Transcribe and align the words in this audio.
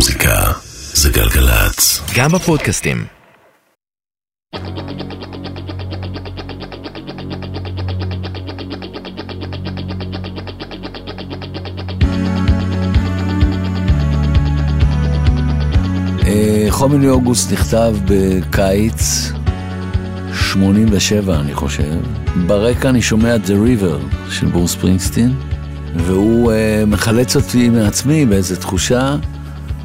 מוזיקה 0.00 0.52
זה 0.94 1.10
גלגלצ. 1.10 2.00
גם 2.16 2.32
בפודקאסטים. 2.32 3.04
אה, 16.26 16.66
חומר 16.68 17.10
אוגוסט 17.10 17.52
נכתב 17.52 17.94
בקיץ 18.04 19.32
87, 20.34 21.40
אני 21.40 21.54
חושב. 21.54 21.82
ברקע 22.46 22.88
אני 22.88 23.02
שומע 23.02 23.36
את 23.36 23.44
The 23.44 23.48
River 23.48 24.30
של 24.30 24.46
בור 24.46 24.68
ספרינגסטין, 24.68 25.34
והוא 25.96 26.52
uh, 26.52 26.86
מחלץ 26.86 27.36
אותי 27.36 27.68
מעצמי 27.68 28.26
באיזו 28.26 28.56
תחושה 28.56 29.16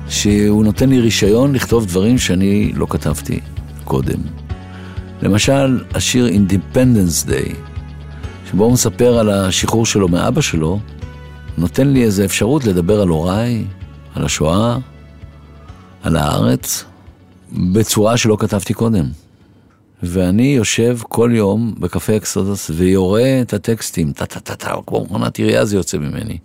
שהוא 0.10 0.64
נותן 0.64 0.90
לי 0.90 1.00
רישיון 1.00 1.56
לכתוב 1.56 1.86
דברים 1.86 2.18
שאני 2.18 2.72
לא 2.76 2.88
כתבתי 2.90 3.40
קודם. 3.84 4.20
למשל, 5.22 5.84
השיר 5.94 6.28
Independence 6.28 7.28
Day, 7.28 7.56
שבו 8.52 8.64
הוא 8.64 8.74
מספר 8.74 9.18
על 9.18 9.30
השחרור 9.30 9.86
שלו 9.86 10.08
מאבא 10.08 10.42
שלו, 10.42 10.80
נותן 11.58 11.88
לי 11.88 12.04
איזו 12.04 12.26
אפשרות 12.26 12.66
לדבר 12.66 13.02
על 13.02 13.08
הוריי, 13.08 13.66
על 14.16 14.26
השואה, 14.26 14.78
על 16.04 16.16
הארץ, 16.16 16.84
בצורה 17.52 18.18
שלא 18.18 18.38
כתבתי 18.40 18.74
קודם. 18.74 19.06
ואני 20.04 20.56
יושב 20.56 20.98
כל 21.10 21.32
יום 21.34 21.76
בקפה 21.80 22.18
אקסודוס 22.18 22.72
ויורה 22.74 23.42
את 23.42 23.54
הטקסטים, 23.54 24.12
טה-טה-טה-טה, 24.12 24.74
כמו 24.88 25.06
מכונת 25.06 25.38
עירייה 25.38 25.66
זה 25.66 25.76
יוצא 25.76 25.98
ממני. 25.98 26.38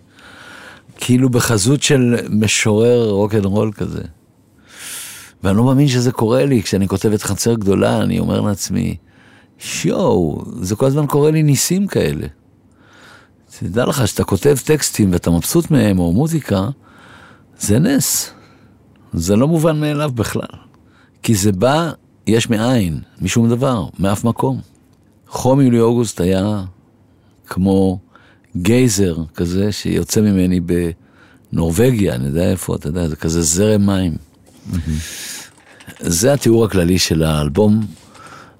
כאילו 1.03 1.29
בחזות 1.29 1.83
של 1.83 2.15
משורר 2.29 3.09
רוקנרול 3.09 3.71
כזה. 3.71 4.01
ואני 5.43 5.57
לא 5.57 5.63
מאמין 5.63 5.87
שזה 5.87 6.11
קורה 6.11 6.45
לי, 6.45 6.63
כשאני 6.63 6.87
כותב 6.87 7.11
את 7.13 7.23
חצר 7.23 7.53
גדולה, 7.53 8.01
אני 8.01 8.19
אומר 8.19 8.41
לעצמי, 8.41 8.95
שואו, 9.57 10.43
זה 10.61 10.75
כל 10.75 10.85
הזמן 10.85 11.07
קורה 11.07 11.31
לי 11.31 11.43
ניסים 11.43 11.87
כאלה. 11.87 12.27
תדע 13.59 13.85
לך, 13.85 14.07
שאתה 14.07 14.23
כותב 14.23 14.55
טקסטים 14.65 15.11
ואתה 15.11 15.31
מבסוט 15.31 15.71
מהם, 15.71 15.99
או 15.99 16.13
מוזיקה, 16.13 16.69
זה 17.59 17.79
נס. 17.79 18.31
זה 19.13 19.35
לא 19.35 19.47
מובן 19.47 19.79
מאליו 19.79 20.11
בכלל. 20.15 20.57
כי 21.23 21.35
זה 21.35 21.51
בא 21.51 21.91
יש 22.27 22.49
מאין, 22.49 23.01
משום 23.21 23.49
דבר, 23.49 23.85
מאף 23.99 24.23
מקום. 24.23 24.61
חום 25.27 25.61
יולי-אוגוסט 25.61 26.21
היה 26.21 26.63
כמו 27.47 27.99
גייזר 28.57 29.15
כזה 29.35 29.71
שיוצא 29.71 30.21
ממני 30.21 30.59
בנורבגיה, 31.53 32.15
אני 32.15 32.25
יודע 32.25 32.51
איפה, 32.51 32.75
אתה 32.75 32.87
יודע, 32.87 33.07
זה 33.07 33.15
כזה 33.15 33.41
זרם 33.41 33.85
מים. 33.85 34.13
זה 35.99 36.33
התיאור 36.33 36.65
הכללי 36.65 36.99
של 36.99 37.23
האלבום 37.23 37.85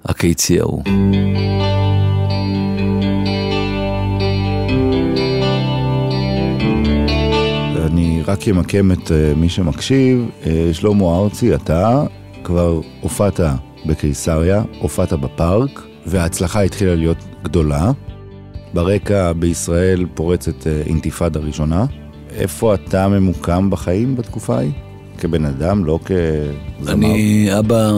הקיצי 0.04 0.60
ההוא. 0.60 0.82
אני 7.86 8.22
רק 8.26 8.48
אמקם 8.48 8.92
את 8.92 9.12
אה, 9.12 9.34
מי 9.36 9.48
שמקשיב, 9.48 10.30
אה, 10.46 10.70
שלמה 10.72 11.18
ארצי, 11.18 11.54
אתה 11.54 12.04
כבר 12.44 12.80
הופעת 13.00 13.40
בקיסריה, 13.86 14.62
הופעת 14.80 15.12
בפארק, 15.12 15.82
וההצלחה 16.06 16.62
התחילה 16.62 16.94
להיות 16.94 17.18
גדולה. 17.42 17.90
ברקע 18.74 19.32
בישראל 19.32 20.06
פורצת 20.14 20.66
אה, 20.66 20.82
אינתיפאדה 20.86 21.40
ראשונה. 21.40 21.86
איפה 22.36 22.74
אתה 22.74 23.08
ממוקם 23.08 23.70
בחיים 23.70 24.16
בתקופה 24.16 24.56
ההיא? 24.56 24.70
כבן 25.18 25.44
אדם, 25.44 25.84
לא 25.84 25.98
כזמר? 26.04 26.92
אני 26.92 27.48
אבא, 27.58 27.90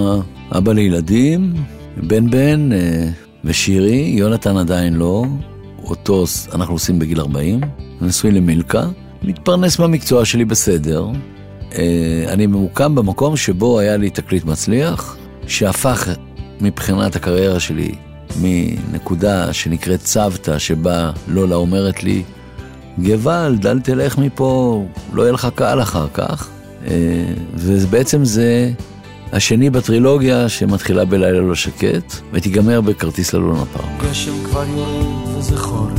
אבא 0.52 0.72
לילדים, 0.72 1.52
בן 1.96 2.30
בן 2.30 2.72
אה, 2.72 3.08
ושירי, 3.44 4.14
יונתן 4.18 4.56
עדיין 4.56 4.94
לא, 4.94 5.24
אותו 5.84 6.24
אנחנו 6.54 6.74
עושים 6.74 6.98
בגיל 6.98 7.20
40, 7.20 7.60
נשוי 8.00 8.30
למילקה, 8.30 8.84
מתפרנס 9.22 9.78
מהמקצוע 9.78 10.24
שלי 10.24 10.44
בסדר, 10.44 11.06
אה, 11.74 12.24
אני 12.28 12.46
ממוקם 12.46 12.94
במקום 12.94 13.36
שבו 13.36 13.78
היה 13.78 13.96
לי 13.96 14.10
תקליט 14.10 14.44
מצליח, 14.44 15.16
שהפך 15.46 16.08
מבחינת 16.60 17.16
הקריירה 17.16 17.60
שלי 17.60 17.94
מנקודה 18.42 19.52
שנקראת 19.52 20.00
צוותא, 20.00 20.58
שבה 20.58 21.10
לולה 21.28 21.56
אומרת 21.56 22.02
לי, 22.02 22.22
גוואלד, 22.98 23.66
אל 23.66 23.80
תלך 23.80 24.18
מפה, 24.18 24.84
לא 25.12 25.22
יהיה 25.22 25.32
לך 25.32 25.48
קהל 25.54 25.82
אחר 25.82 26.06
כך. 26.14 26.48
אה, 26.86 26.94
ובעצם 27.54 28.24
זה 28.24 28.70
השני 29.32 29.70
בטרילוגיה 29.70 30.48
שמתחילה 30.48 31.04
בלילה 31.04 31.40
לא 31.40 31.54
שקט, 31.54 32.14
ותיגמר 32.32 32.80
בכרטיס 32.80 33.32
ללונה 33.32 33.64
פארק. 33.64 34.10
גשם 34.10 34.44
כבר 34.44 34.64
יורד 34.64 35.38
וזה 35.38 35.56
חורף, 35.56 35.92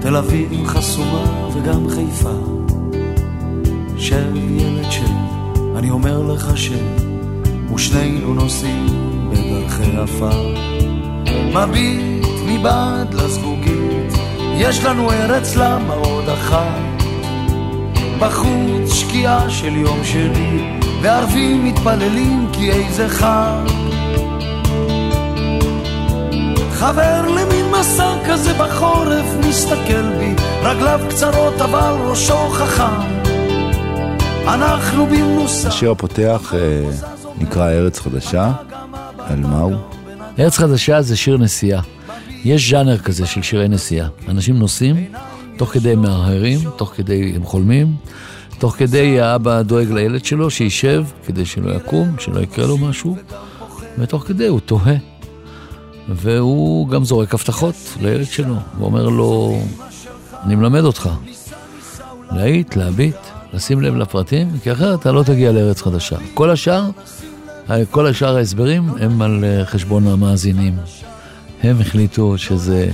תל 0.00 0.16
אביב 0.16 0.66
חסומה 0.66 1.48
וגם 1.54 1.88
חיפה. 1.88 2.32
שב 3.98 4.36
ילד 4.36 4.90
שב, 4.90 5.02
אני 5.76 5.90
אומר 5.90 6.22
לך 6.22 6.56
שב, 6.56 6.74
ושנינו 7.74 8.34
נוסעים 8.34 9.05
בדרכי 9.66 9.96
עפר. 9.96 10.54
מביט 11.54 12.26
מבעד 12.46 13.14
לזגוגית, 13.14 14.12
יש 14.56 14.84
לנו 14.84 15.10
ארץ 15.10 15.56
למה 15.56 15.94
עוד 15.94 16.28
אחת. 16.28 17.02
בחוץ 18.20 18.92
שקיעה 18.92 19.50
של 19.50 19.76
יום 19.76 20.04
שני, 20.04 20.78
וערבים 21.02 21.64
מתפללים 21.64 22.48
כי 22.52 22.70
איזה 22.70 23.08
חג. 23.08 23.66
חבר 26.72 27.22
למין 27.28 27.70
מסע 27.80 28.14
כזה 28.28 28.52
בחורף 28.52 29.26
מסתכל 29.48 30.10
בי, 30.18 30.34
רגליו 30.62 31.00
קצרות 31.08 31.60
אבל 31.60 31.94
ראשו 32.08 32.48
חכם. 32.50 33.16
אנחנו 34.48 35.06
במנוסה. 35.06 35.68
השיר 35.68 35.90
הפותח 35.90 36.54
אה, 36.54 36.90
נקרא 37.38 37.70
ארץ 37.70 37.98
חדשה, 37.98 38.52
על 39.26 39.40
מה 39.40 39.60
הוא? 39.60 39.76
ארץ 40.38 40.56
חדשה 40.56 41.02
זה 41.02 41.16
שיר 41.16 41.38
נסיעה. 41.38 41.82
יש 42.44 42.70
ז'אנר 42.70 42.98
כזה 42.98 43.26
של 43.26 43.42
שירי 43.42 43.68
נסיעה. 43.68 44.08
אנשים 44.28 44.58
נוסעים, 44.58 44.96
תוך 45.56 45.72
כדי 45.72 45.92
הם 45.92 46.02
מהרהרים, 46.02 46.60
תוך 46.76 46.92
כדי 46.96 47.32
הם 47.36 47.44
חולמים, 47.44 47.94
תוך 48.58 48.76
כדי 48.76 49.20
האבא 49.20 49.62
דואג 49.62 49.90
לילד 49.90 50.24
שלו 50.24 50.50
שישב 50.50 51.04
כדי 51.26 51.44
שלא 51.44 51.70
יקום, 51.70 52.18
שלא 52.18 52.40
יקרה 52.40 52.66
לו 52.66 52.78
משהו, 52.78 53.16
ותוך 53.98 54.24
כדי 54.26 54.46
הוא 54.46 54.60
תוהה. 54.60 54.96
והוא 56.08 56.88
גם 56.88 57.04
זורק 57.04 57.34
הבטחות 57.34 57.74
לילד 58.00 58.26
שלו, 58.26 58.54
ואומר 58.78 59.08
לו, 59.08 59.58
אני 60.44 60.54
מלמד 60.54 60.84
אותך, 60.84 61.08
להיט, 62.30 62.76
להביט, 62.76 63.16
לשים 63.52 63.80
לב 63.80 63.96
לפרטים, 63.96 64.50
כי 64.62 64.72
אחרת 64.72 65.00
אתה 65.00 65.12
לא 65.12 65.22
תגיע 65.22 65.52
לארץ 65.52 65.82
חדשה. 65.82 66.16
כל 66.34 66.50
השאר, 66.50 66.90
כל 67.90 68.06
השאר 68.06 68.36
ההסברים 68.36 68.88
הם 69.00 69.22
על 69.22 69.44
אה, 69.44 69.64
חשבון 69.64 70.06
המאזינים. 70.06 70.76
הם 71.62 71.80
החליטו 71.80 72.38
שזה 72.38 72.88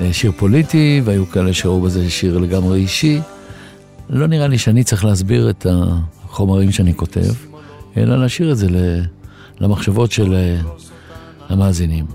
אה, 0.00 0.12
שיר 0.12 0.32
פוליטי, 0.36 1.02
והיו 1.04 1.30
כאלה 1.30 1.52
שראו 1.52 1.80
בזה 1.80 2.10
שיר 2.10 2.38
לגמרי 2.38 2.78
אישי. 2.80 3.20
לא 4.10 4.26
נראה 4.26 4.48
לי 4.48 4.58
שאני 4.58 4.84
צריך 4.84 5.04
להסביר 5.04 5.50
את 5.50 5.66
החומרים 5.70 6.72
שאני 6.72 6.94
כותב, 6.94 7.32
אלא 7.96 8.20
להשאיר 8.20 8.52
את 8.52 8.56
זה 8.56 8.68
למחשבות 9.60 10.12
של 10.12 10.34
אה, 10.34 10.56
המאזינים. 11.48 12.06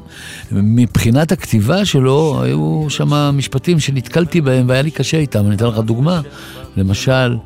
מבחינת 0.52 1.32
הכתיבה 1.32 1.86
שלו, 1.86 2.42
היו 2.44 2.86
שם 2.90 3.10
משפטים 3.14 3.80
שנתקלתי 3.80 4.42
בהם 4.42 4.70
והיה 4.70 4.82
לי 4.82 4.92
קשה 4.92 5.18
איתם. 5.18 5.48
אני 5.48 5.56
אתן 5.56 5.66
לך 5.66 5.78
דוגמה. 5.78 6.22
למשל, 6.78 7.38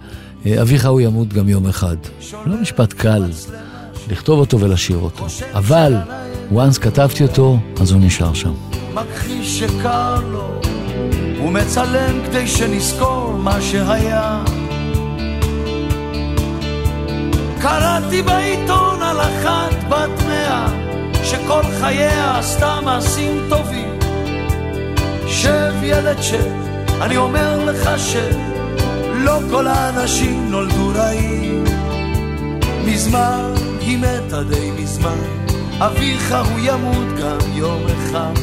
אביך 0.61 0.85
הוא 0.85 1.01
ימות 1.01 1.33
גם 1.33 1.49
יום 1.49 1.67
אחד. 1.67 1.97
לא 2.45 2.61
משפט 2.61 2.93
קל 2.93 3.23
לכתוב 4.09 4.39
אותו 4.39 4.59
ולשיר 4.59 4.97
אותו. 4.97 5.25
אבל, 5.53 5.95
once 6.51 6.79
כתבתי 6.81 7.23
אותו, 7.23 7.57
אז 7.81 7.91
הוא 7.91 8.01
נשאר 8.01 8.33
שם. 8.33 8.53
מכחיש 8.93 9.59
שקר 9.59 10.15
לו, 10.31 10.61
הוא 11.39 11.51
מצלם 11.51 12.19
כדי 12.25 12.47
שנזכור 12.47 13.33
מה 13.37 13.61
שהיה. 13.61 14.43
קראתי 17.61 18.21
בעיתון 18.21 19.01
על 19.01 19.19
אחת 19.19 19.83
בת 19.89 20.23
מאה, 20.27 20.67
שכל 21.23 21.63
חייה 21.81 22.39
עשתה 22.39 22.79
מעשים 22.83 23.41
טובים. 23.49 23.99
שב 25.27 25.73
ילד 25.83 26.21
שב, 26.21 26.51
אני 27.01 27.17
אומר 27.17 27.65
לך 27.65 27.89
שב, 27.97 28.37
לא 29.13 29.39
כל 29.51 29.67
האנשים 29.67 30.51
נולדו 30.51 30.91
רעים. 30.95 31.63
מזמן 32.85 33.62
היא 33.85 33.97
מתה 33.97 34.43
די 34.43 34.71
מזמן, 34.71 35.17
אביך 35.79 36.35
הוא 36.51 36.59
ימות 36.63 37.17
גם 37.19 37.37
יום 37.53 37.81
אחד. 37.87 38.33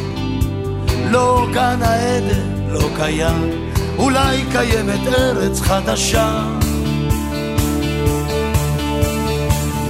לא 1.10 1.46
גן 1.52 1.82
העדן, 1.82 2.72
לא 2.72 2.88
קיים, 2.96 3.50
אולי 3.98 4.44
קיימת 4.52 5.06
ארץ 5.06 5.60
חדשה. 5.60 6.42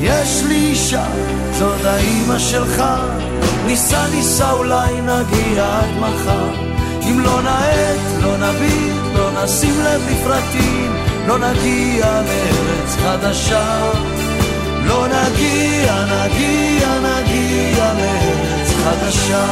יש 0.00 0.42
לי 0.48 0.54
אישה, 0.54 1.06
זאת 1.58 1.84
האימא 1.84 2.38
שלך, 2.38 2.82
ניסה 3.66 4.06
ניסה 4.14 4.52
אולי 4.52 5.00
נגיע 5.00 5.78
עד 5.78 5.98
מחר. 5.98 6.70
אם 7.02 7.20
לא 7.20 7.42
נאט, 7.42 8.22
לא 8.22 8.36
נביט, 8.36 8.96
לא 9.14 9.44
נשים 9.44 9.74
לב 9.80 10.02
לפרטים, 10.10 10.92
לא 11.26 11.38
נגיע 11.38 12.22
לארץ 12.22 12.96
חדשה. 13.02 14.19
לא 14.90 15.06
נגיע, 15.06 16.04
נגיע, 16.04 16.88
נגיע 16.98 17.94
לארץ 17.94 18.70
חדשה. 18.70 19.46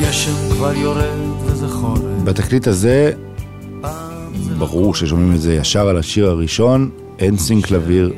גשם 0.00 0.32
כבר 0.50 0.72
יורד 0.72 1.04
וזה 1.44 1.68
חורף. 1.68 2.00
בתקליט 2.24 2.66
הזה, 2.66 3.12
ברור 4.58 4.94
ששומעים 4.94 5.34
את 5.34 5.40
זה 5.40 5.54
ישר 5.54 5.88
על 5.88 5.96
השיר 5.96 6.26
הראשון, 6.30 6.90
אין 7.18 7.38
סינקלביר, 7.38 8.12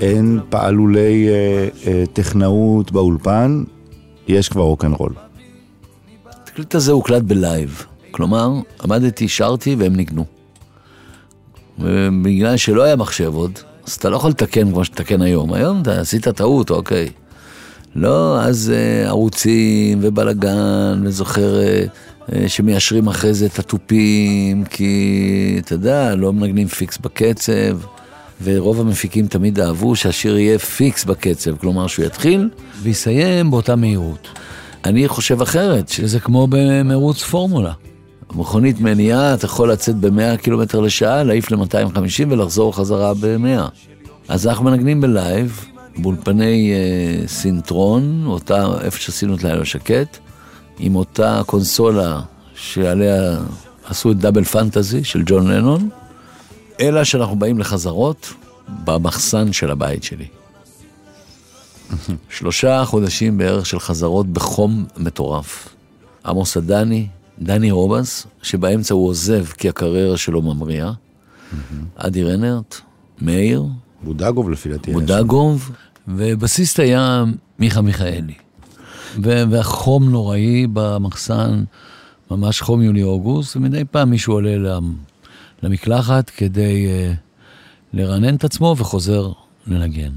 אין 0.00 0.40
פעלולי 0.48 1.28
אה, 1.28 1.68
אה, 1.86 2.04
טכנאות 2.12 2.92
באולפן, 2.92 3.64
יש 4.28 4.48
כבר 4.48 4.62
רוקנרול. 4.62 5.12
התקליט 6.30 6.74
הזה 6.74 6.92
הוקלט 6.92 7.22
בלייב. 7.22 7.84
כלומר, 8.10 8.52
עמדתי, 8.84 9.28
שרתי 9.28 9.74
והם 9.74 9.96
ניגנו. 9.96 10.24
ובגלל 11.78 12.56
שלא 12.56 12.82
היה 12.82 12.96
מחשב 12.96 13.34
עוד, 13.34 13.58
אז 13.86 13.92
אתה 13.92 14.10
לא 14.10 14.16
יכול 14.16 14.30
לתקן 14.30 14.70
כמו 14.70 14.84
שתתקן 14.84 15.22
היום. 15.22 15.52
היום 15.52 15.82
אתה 15.82 16.00
עשית 16.00 16.28
טעות, 16.28 16.70
אוקיי. 16.70 17.10
לא, 17.94 18.40
אז 18.40 18.72
אה, 18.74 19.08
ערוצים 19.08 19.98
ובלאגן, 20.02 21.02
וזוכר 21.04 21.60
אה, 21.60 21.84
אה, 22.32 22.48
שמיישרים 22.48 23.06
אחרי 23.06 23.34
זה 23.34 23.46
את 23.46 23.58
התופים, 23.58 24.64
כי 24.64 25.56
אתה 25.64 25.74
יודע, 25.74 26.14
לא 26.14 26.32
מנגנים 26.32 26.68
fix 26.68 26.98
בקצב, 26.98 27.78
ורוב 28.42 28.80
המפיקים 28.80 29.26
תמיד 29.26 29.60
אהבו 29.60 29.96
שהשיר 29.96 30.38
יהיה 30.38 30.58
fix 30.58 31.04
בקצב, 31.04 31.56
כלומר 31.56 31.86
שהוא 31.86 32.04
יתחיל 32.04 32.48
ויסיים 32.82 33.50
באותה 33.50 33.76
מהירות. 33.76 34.28
אני 34.84 35.08
חושב 35.08 35.42
אחרת, 35.42 35.88
שזה 35.88 36.20
כמו 36.20 36.46
במרוץ 36.50 37.22
פורמולה. 37.22 37.72
מכונית 38.34 38.80
מניעה, 38.80 39.34
אתה 39.34 39.44
יכול 39.44 39.72
לצאת 39.72 39.96
ב-100 39.96 40.36
קילומטר 40.36 40.80
לשעה, 40.80 41.22
להעיף 41.22 41.50
ל-250 41.50 42.26
ולחזור 42.28 42.76
חזרה 42.76 43.14
ב-100. 43.14 43.68
אז 44.28 44.46
אנחנו 44.46 44.64
מנגנים 44.64 45.00
בלייב, 45.00 45.66
באולפני 45.96 46.72
אה, 46.72 47.28
טריטון, 47.28 48.22
אותה, 48.26 48.66
איפה 48.80 49.00
שעשינו 49.00 49.34
את 49.34 49.44
לילה 49.44 49.64
שקט, 49.64 50.18
עם 50.78 50.96
אותה 50.96 51.40
קונסולה 51.46 52.20
שעליה 52.54 53.38
עשו 53.88 54.12
את 54.12 54.18
Double 54.18 54.44
Fantasy 54.44 55.04
של 55.04 55.22
ג'ון 55.26 55.50
לנון, 55.50 55.88
אלא 56.80 57.04
שאנחנו 57.04 57.36
באים 57.36 57.58
לחזרות 57.58 58.32
במחסן 58.84 59.52
של 59.52 59.70
הבית 59.70 60.02
שלי. 60.02 60.26
שלושה 62.36 62.84
חודשים 62.84 63.38
בערך 63.38 63.66
של 63.66 63.80
חזרות 63.80 64.26
בחום 64.26 64.84
מטורף. 64.96 65.68
עמוס 66.26 66.56
עדני, 66.56 67.06
דני 67.38 67.70
רובס, 67.70 68.26
שבאמצע 68.42 68.94
הוא 68.94 69.08
עוזב 69.08 69.44
כי 69.44 69.68
הקריירה 69.68 70.16
שלו 70.16 70.42
ממריאה, 70.42 70.92
אדי 71.96 72.24
רנרט, 72.24 72.76
מאיר, 73.22 73.64
בודגוב 74.02 74.50
לפי 74.50 74.68
דעתי. 74.68 74.92
בודגוב, 74.92 75.70
ובסיסט 76.08 76.80
היה 76.80 77.24
מיכה 77.58 77.80
מיכאלי. 77.80 78.34
והחום 79.22 80.10
נוראי 80.10 80.66
במחסן, 80.72 81.64
ממש 82.30 82.60
חום 82.60 82.82
יולי-אוגוסט, 82.82 83.56
ומדי 83.56 83.84
פעם 83.90 84.10
מישהו 84.10 84.32
עולה 84.32 84.78
למקלחת 85.62 86.30
כדי 86.30 86.86
uh, 86.86 87.16
לרענן 87.92 88.34
את 88.34 88.44
עצמו 88.44 88.74
וחוזר 88.78 89.32
לנגן. 89.66 90.12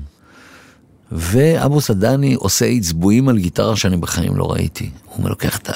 ועמוס 1.12 1.90
עדני 1.90 2.34
עושה 2.34 2.66
עצבועים 2.66 3.30
על 3.30 3.38
גיטרה 3.38 3.76
שאני 3.76 3.98
בחיים 3.98 4.36
לא 4.36 4.52
ראיתי. 4.52 4.90
הוא 5.06 5.30
לוקח 5.30 5.58
את, 5.58 5.70
ה, 5.70 5.74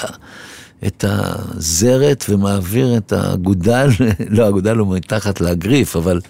את 0.86 1.04
הזרת 1.08 2.24
ומעביר 2.28 2.96
את 2.96 3.12
האגודל, 3.12 3.88
לא, 4.36 4.44
האגודל 4.44 4.76
הוא 4.76 4.96
מתחת 4.96 5.40
לגריף, 5.40 5.96
אבל... 5.96 6.20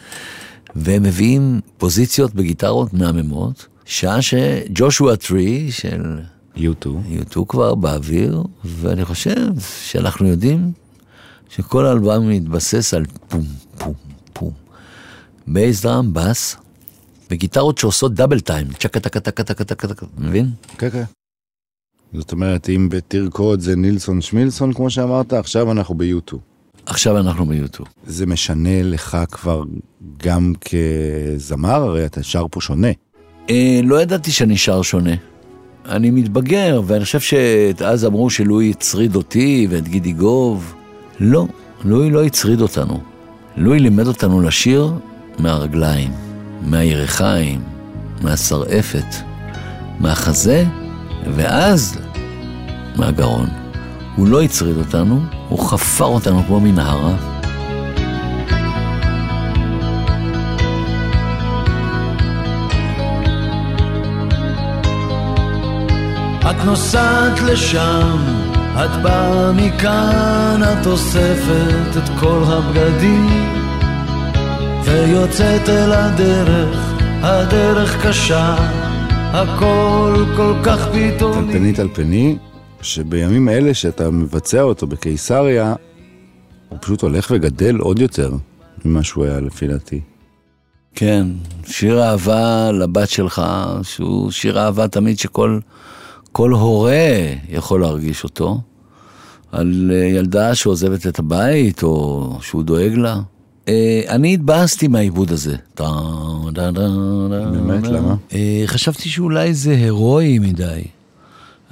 והם 0.76 1.02
מביאים 1.02 1.60
פוזיציות 1.78 2.34
בגיטרות 2.34 2.94
מהממות, 2.94 3.66
שעה 3.84 4.22
ש 4.22 4.46
Joshua 4.46 5.16
Tree 5.16 5.70
של 5.70 6.18
U2. 6.56 6.86
U2 6.86 7.40
כבר 7.48 7.74
באוויר, 7.74 8.42
ואני 8.64 9.04
חושב 9.04 9.46
שאנחנו 9.82 10.28
יודעים 10.28 10.72
שכל 11.48 11.86
האלבום 11.86 12.28
מתבסס 12.30 12.94
על 12.94 13.04
פום, 13.28 13.44
פום, 13.78 13.94
פום. 14.32 14.50
bass 15.46 15.82
drum, 15.82 16.12
בס, 16.12 16.56
וגיטרות 17.30 17.78
שעושות 17.78 18.14
double 18.14 18.40
time, 18.40 18.66
צ'קה 18.78 19.00
טקה 19.00 19.20
טקה 19.20 19.44
טקה 19.44 19.64
טקה 19.64 19.88
טקה, 19.88 20.06
מבין? 20.18 20.50
כן, 20.78 20.90
כן. 20.90 21.04
זאת 22.14 22.32
אומרת, 22.32 22.68
אם 22.68 22.88
בתרקוד 22.88 23.60
זה 23.60 23.76
נילסון 23.76 24.20
שמילסון, 24.20 24.72
כמו 24.72 24.90
שאמרת, 24.90 25.32
עכשיו 25.32 25.72
אנחנו 25.72 25.94
ב-U2. 25.94 26.36
עכשיו 26.86 27.18
אנחנו 27.18 27.46
ב-U2. 27.46 27.84
זה 28.06 28.26
משנה 28.26 28.82
לך 28.82 29.18
כבר 29.30 29.62
גם 30.22 30.52
כזמר, 30.60 31.82
הרי 31.82 32.06
אתה 32.06 32.22
שר 32.22 32.46
פה 32.50 32.60
שונה. 32.60 32.88
אה, 33.50 33.80
לא 33.84 34.02
ידעתי 34.02 34.30
שאני 34.30 34.56
שר 34.56 34.82
שונה. 34.82 35.14
אני 35.86 36.10
מתבגר, 36.10 36.80
ואני 36.86 37.04
חושב 37.04 37.20
שאז 37.20 38.04
אמרו 38.04 38.30
שלואי 38.30 38.70
הצריד 38.70 39.16
אותי 39.16 39.66
ואת 39.70 39.88
גידי 39.88 40.12
גוב. 40.12 40.74
לא, 41.20 41.46
לואי 41.84 42.10
לא 42.10 42.24
הצריד 42.24 42.60
אותנו. 42.60 43.00
לואי 43.56 43.78
לימד 43.78 44.06
אותנו 44.06 44.40
לשיר 44.40 44.92
מהרגליים, 45.38 46.10
מהירכיים, 46.62 47.60
מהשרעפת, 48.22 49.14
מהחזה, 50.00 50.64
ואז 51.34 51.98
מהגרון. 52.96 53.48
הוא 54.16 54.28
לא 54.28 54.42
הצריד 54.42 54.76
אותנו, 54.76 55.20
הוא 55.48 55.68
חפר 55.68 56.04
אותנו 56.04 56.42
כמו 56.46 56.60
מנהרה. 56.60 57.16
את 66.50 66.64
נוסעת 66.64 67.40
לשם, 67.40 68.16
את 68.84 69.02
באה 69.02 69.52
מכאן, 69.52 70.60
את 70.62 70.86
אוספת 70.86 71.96
את 71.96 72.08
כל 72.20 72.42
הבגדים 72.46 73.26
ויוצאת 74.84 75.68
אל 75.68 75.92
הדרך, 75.92 76.92
הדרך 77.22 78.06
קשה, 78.06 78.56
הכל 79.32 80.24
כל 80.36 80.54
כך 80.64 80.88
פתאומי. 80.88 81.52
טלפני 81.52 81.72
טלפני, 81.72 82.36
שבימים 82.82 83.48
אלה 83.48 83.74
שאתה 83.74 84.10
מבצע 84.10 84.62
אותו 84.62 84.86
בקיסריה, 84.86 85.74
הוא 86.68 86.78
פשוט 86.80 87.02
הולך 87.02 87.28
וגדל 87.30 87.76
עוד 87.76 87.98
יותר 87.98 88.30
ממה 88.84 89.02
שהוא 89.02 89.24
היה 89.24 89.40
לפי 89.40 89.66
דעתי. 89.66 90.00
כן, 90.94 91.26
שיר 91.66 92.02
אהבה 92.02 92.72
לבת 92.72 93.08
שלך, 93.08 93.42
שהוא 93.82 94.30
שיר 94.30 94.60
אהבה 94.60 94.88
תמיד 94.88 95.18
שכל 95.18 95.58
כל 96.38 96.52
הורה 96.52 97.34
יכול 97.48 97.80
להרגיש 97.80 98.24
אותו, 98.24 98.60
על 99.52 99.90
אה, 99.94 99.96
ילדה 99.96 100.54
שעוזבת 100.54 101.06
את 101.06 101.18
הבית, 101.18 101.82
או 101.82 102.38
שהוא 102.40 102.62
דואג 102.62 102.92
לה. 102.92 103.20
אה, 103.68 104.02
אני 104.08 104.34
התבאסתי 104.34 104.88
מהעיבוד 104.88 105.32
הזה. 105.32 105.56
באמת? 107.52 107.86
למה? 107.86 108.14
אה, 108.32 108.62
חשבתי 108.66 109.08
שאולי 109.08 109.54
זה 109.54 109.70
הירואי 109.70 110.38
מדי. 110.38 110.82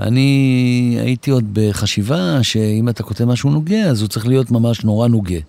אני 0.01 0.99
הייתי 1.01 1.31
עוד 1.31 1.45
בחשיבה 1.53 2.43
שאם 2.43 2.89
אתה 2.89 3.03
כותב 3.03 3.25
משהו 3.25 3.51
נוגה, 3.51 3.85
אז 3.85 4.01
הוא 4.01 4.09
צריך 4.09 4.27
להיות 4.27 4.51
ממש 4.51 4.85
נורא 4.85 5.09
נוגה. 5.09 5.41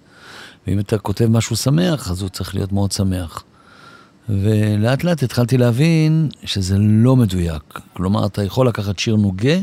ואם 0.67 0.79
אתה 0.79 0.97
כותב 0.97 1.25
משהו 1.25 1.55
שמח, 1.55 2.11
אז 2.11 2.21
הוא 2.21 2.29
צריך 2.29 2.55
להיות 2.55 2.71
מאוד 2.71 2.91
שמח. 2.91 3.43
ולאט 4.29 5.03
לאט 5.03 5.23
התחלתי 5.23 5.57
להבין 5.57 6.29
שזה 6.43 6.75
לא 6.79 7.15
מדויק. 7.15 7.79
כלומר, 7.93 8.25
אתה 8.25 8.43
יכול 8.43 8.67
לקחת 8.67 8.99
שיר 8.99 9.15
נוגה 9.15 9.55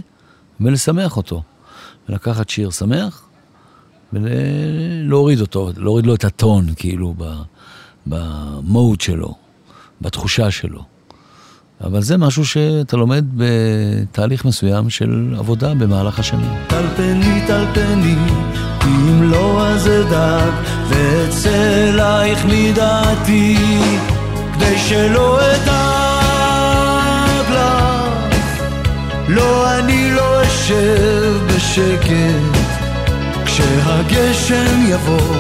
ולשמח 0.61 1.17
אותו. 1.17 1.43
ולקחת 2.09 2.49
שיר 2.49 2.71
שמח 2.71 3.23
ולהוריד 4.13 5.41
אותו, 5.41 5.71
להוריד 5.77 6.07
לו 6.07 6.15
את 6.15 6.25
הטון, 6.25 6.67
כאילו, 6.77 7.15
במוד 8.07 9.01
שלו, 9.01 9.35
בתחושה 10.01 10.51
שלו. 10.51 10.83
אבל 11.85 12.03
זה 12.03 12.17
משהו 12.17 12.47
שאתה 12.47 12.97
לומד 12.97 13.25
בתהליך 13.37 14.45
מסוים 14.45 14.91
של 14.91 15.35
עבודה 15.39 15.75
במהלך 15.75 16.19
השנים. 16.19 16.51
טלפני 16.67 17.47
טלפני, 17.47 18.17
אם 18.85 19.23
לא 19.23 19.67
אז 19.67 19.89
אדאג, 19.89 20.53
ואצא 20.89 21.89
אלייך 21.89 22.45
מדעתי, 22.45 23.57
כדי 24.55 24.79
שלא 24.79 25.39
אדאג 25.41 26.45
לך. 27.51 28.39
לא, 29.29 29.79
אני 29.79 30.11
לא 30.11 30.43
אשב 30.43 31.35
בשקט 31.47 32.59
כשהגשם 33.45 34.87
יבוא, 34.89 35.37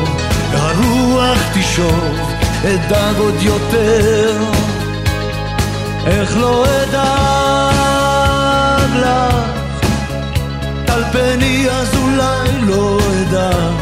והרוח 0.52 1.38
תשאוף, 1.54 2.21
אדאג 2.64 3.16
עוד 3.18 3.42
יותר. 3.42 4.38
איך 6.06 6.37
לא 6.37 6.66
אדאג 6.83 7.71
לך? 8.97 9.35
תלפני 10.85 11.71
אז 11.71 11.97
אולי 11.97 12.61
לא 12.66 12.99
אדאג, 13.23 13.75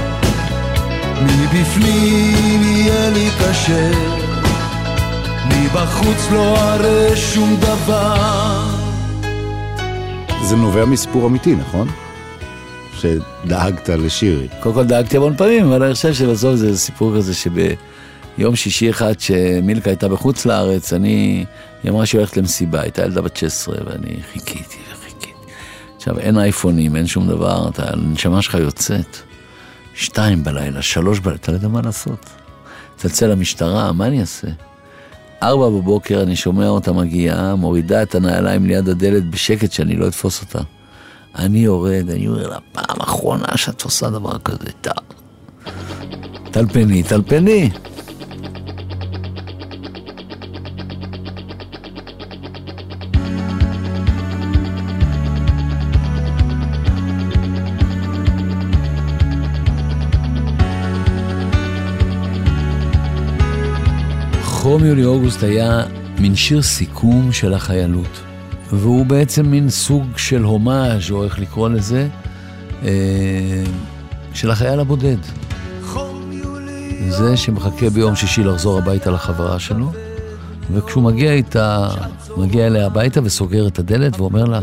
מבפנים 1.23 2.63
יהיה 2.63 3.11
לי 3.11 3.31
קשה. 3.41 4.22
מבחוץ 5.73 6.31
לא 6.33 6.57
אראה 6.59 7.17
שום 7.17 7.57
דבר 7.57 8.67
זה 10.45 10.57
נובע 10.57 10.85
מסיפור 10.85 11.27
אמיתי, 11.27 11.55
נכון? 11.57 11.89
שדאגת 12.95 13.89
לשירי. 13.89 14.49
קודם 14.61 14.75
כל 14.75 14.85
דאגתי 14.85 15.17
המון 15.17 15.37
פעמים, 15.37 15.67
אבל 15.67 15.83
אני 15.83 15.95
חושב 15.95 16.15
שבסוף 16.15 16.55
זה 16.55 16.79
סיפור 16.79 17.17
כזה 17.17 17.35
שביום 17.35 18.57
שישי 18.57 18.91
אחד 18.91 19.21
שמילקה 19.21 19.91
הייתה 19.91 20.09
בחוץ 20.09 20.47
לארץ, 20.47 20.93
אני, 20.93 21.45
היא 21.83 21.91
אמרה 21.93 22.07
שהיא 22.07 22.19
הולכת 22.19 22.37
למסיבה, 22.37 22.81
הייתה 22.81 23.03
ילדה 23.03 23.21
בת 23.21 23.37
16, 23.37 23.77
ואני 23.87 24.17
חיכיתי 24.33 24.77
וחיכיתי. 24.93 25.33
עכשיו, 25.97 26.19
אין 26.19 26.39
אייפונים, 26.39 26.97
אין 26.97 27.07
שום 27.07 27.29
דבר, 27.29 27.69
אתה, 27.69 27.83
הנשמה 27.93 28.43
שלך 28.43 28.55
יוצאת. 28.55 29.17
שתיים 29.95 30.45
בלילה, 30.45 30.83
שלוש 30.83 31.19
בלילה, 31.21 31.37
אתה 31.37 31.53
לא 31.53 31.57
יודע 31.57 31.69
מה 31.69 31.81
לעשות. 31.85 32.27
צלצל 32.97 33.27
למשטרה, 33.27 33.93
מה 33.93 34.07
אני 34.07 34.21
אעשה? 34.21 34.49
ארבע 35.43 35.69
בבוקר 35.69 36.23
אני 36.23 36.37
שומע 36.37 36.69
אותה 36.69 36.93
מגיעה, 36.93 37.55
מורידה 37.55 38.03
את 38.03 38.15
הנעליים 38.15 38.67
ליד 38.67 38.89
הדלת 38.89 39.31
בשקט 39.31 39.73
שאני 39.73 39.97
לא 39.97 40.09
אתפוס 40.09 40.41
אותה. 40.41 40.59
אני 41.37 41.59
יורד, 41.59 42.11
אני 42.11 42.29
אומר 42.29 42.49
לה, 42.49 42.59
פעם 42.73 42.97
אחרונה 43.01 43.57
שאת 43.57 43.83
עושה 43.83 44.11
דבר 44.11 44.39
כזה, 44.39 44.71
טל. 44.81 44.91
טלפני, 46.51 47.03
טלפני. 47.03 47.71
חום 64.73 64.85
יולי 64.85 65.05
אוגוסט 65.05 65.43
היה 65.43 65.83
מין 66.19 66.37
שיר 66.37 66.63
סיכום 66.63 67.33
של 67.33 67.55
החיילות. 67.55 68.21
והוא 68.73 69.07
בעצם 69.07 69.47
מין 69.47 69.71
סוג 69.71 70.05
של 70.17 70.43
הומאז', 70.43 71.11
או 71.11 71.25
איך 71.25 71.39
לקרוא 71.39 71.69
לזה, 71.69 72.09
אה, 72.85 73.65
של 74.35 74.51
החייל 74.51 74.81
הבודד. 74.81 75.17
זה 77.09 77.37
שמחכה 77.37 77.91
ביום 77.91 78.17
שישי 78.17 78.45
לחזור 78.45 78.79
הביתה 78.79 79.11
לחברה 79.11 79.59
שלו, 79.59 79.93
וכשהוא 80.73 81.03
מגיע 81.03 81.33
איתה, 81.33 81.89
מגיע 82.37 82.67
אליה 82.67 82.87
הביתה 82.87 83.21
וסוגר 83.25 83.69
את 83.69 83.79
הדלת 83.79 84.21
ואומר 84.21 84.45
לה, 84.45 84.61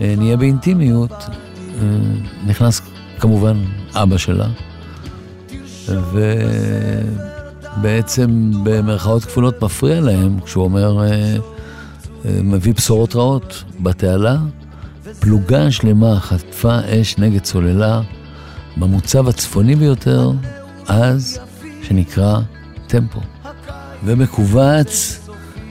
אה, 0.00 0.14
נהיה 0.18 0.36
באינטימיות, 0.36 1.12
אה, 1.12 1.86
נכנס 2.46 2.80
כמובן 3.18 3.56
אבא 3.94 4.16
שלה, 4.16 4.46
ובעצם 7.78 8.50
במרכאות 8.62 9.24
כפולות 9.24 9.62
מפריע 9.62 10.00
להם 10.00 10.40
כשהוא 10.40 10.64
אומר, 10.64 10.98
מביא 12.24 12.74
בשורות 12.74 13.16
רעות. 13.16 13.64
בתעלה, 13.80 14.36
פלוגה 15.20 15.70
שלמה 15.70 16.20
חטפה 16.20 16.78
אש 16.86 17.18
נגד 17.18 17.44
סוללה 17.44 18.00
במוצב 18.76 19.28
הצפוני 19.28 19.76
ביותר, 19.76 20.32
אז, 20.88 21.38
שנקרא 21.82 22.40
טמפו. 22.86 23.20
ומכווץ 24.04 25.20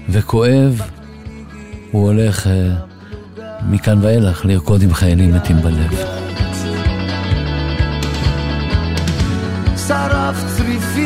וכואב, 0.09 0.81
הוא 1.91 2.07
הולך 2.07 2.47
אה, 2.47 2.75
מכאן 3.69 3.99
ואילך 4.01 4.45
לרקוד 4.45 4.81
עם 4.81 4.93
חיילים 4.93 5.33
מתים 5.33 5.61
בלב. 5.61 5.93
שרף 9.87 10.43
צריפי, 10.57 11.02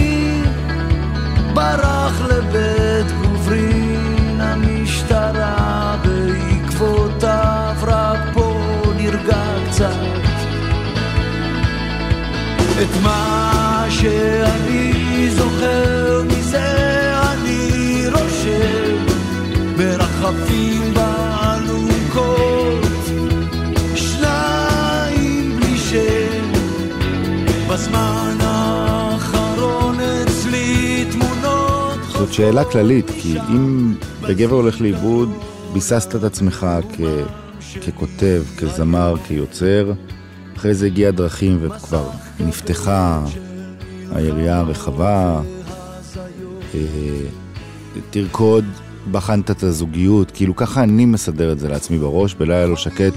ברח 1.57 2.21
לבית 2.21 3.11
גוברין 3.21 4.41
המשטרה 4.41 5.95
בעקבותיו 6.03 7.75
רק 7.81 8.19
פה 8.33 8.61
נרגע 8.97 9.43
קצת. 9.69 9.95
את 12.81 13.01
מה 13.03 13.85
שאני 13.89 15.29
זוכר 15.29 16.23
מזה 16.27 17.13
אני 17.31 18.03
רושם 18.13 19.05
ברחפים 19.77 20.93
באלונקות 20.93 22.85
שניים 23.95 25.59
בלי 25.59 25.77
שם 25.77 26.51
בזמן 27.69 28.37
האחרון 28.41 28.86
זאת 32.17 32.33
שאלה 32.33 32.63
כללית, 32.63 33.09
כי 33.09 33.37
אם 33.49 33.93
בגבר 34.21 34.55
הולך 34.55 34.81
לאיבוד, 34.81 35.29
ביססת 35.73 36.15
את 36.15 36.23
עצמך 36.23 36.67
כ... 36.93 37.01
ככותב, 37.87 38.43
כזמר, 38.57 39.15
כיוצר, 39.27 39.91
אחרי 40.55 40.73
זה 40.73 40.85
הגיע 40.85 41.11
דרכים 41.11 41.57
וכבר 41.61 42.09
נפתחה 42.39 43.23
היריעה 44.11 44.59
הרחבה, 44.59 45.41
אה, 46.75 46.79
תרקוד, 48.09 48.65
בחנת 49.11 49.51
את 49.51 49.63
הזוגיות, 49.63 50.31
כאילו 50.31 50.55
ככה 50.55 50.83
אני 50.83 51.05
מסדר 51.05 51.51
את 51.51 51.59
זה 51.59 51.69
לעצמי 51.69 51.97
בראש, 51.97 52.33
בלילה 52.33 52.65
לא 52.65 52.75
שקט. 52.75 53.13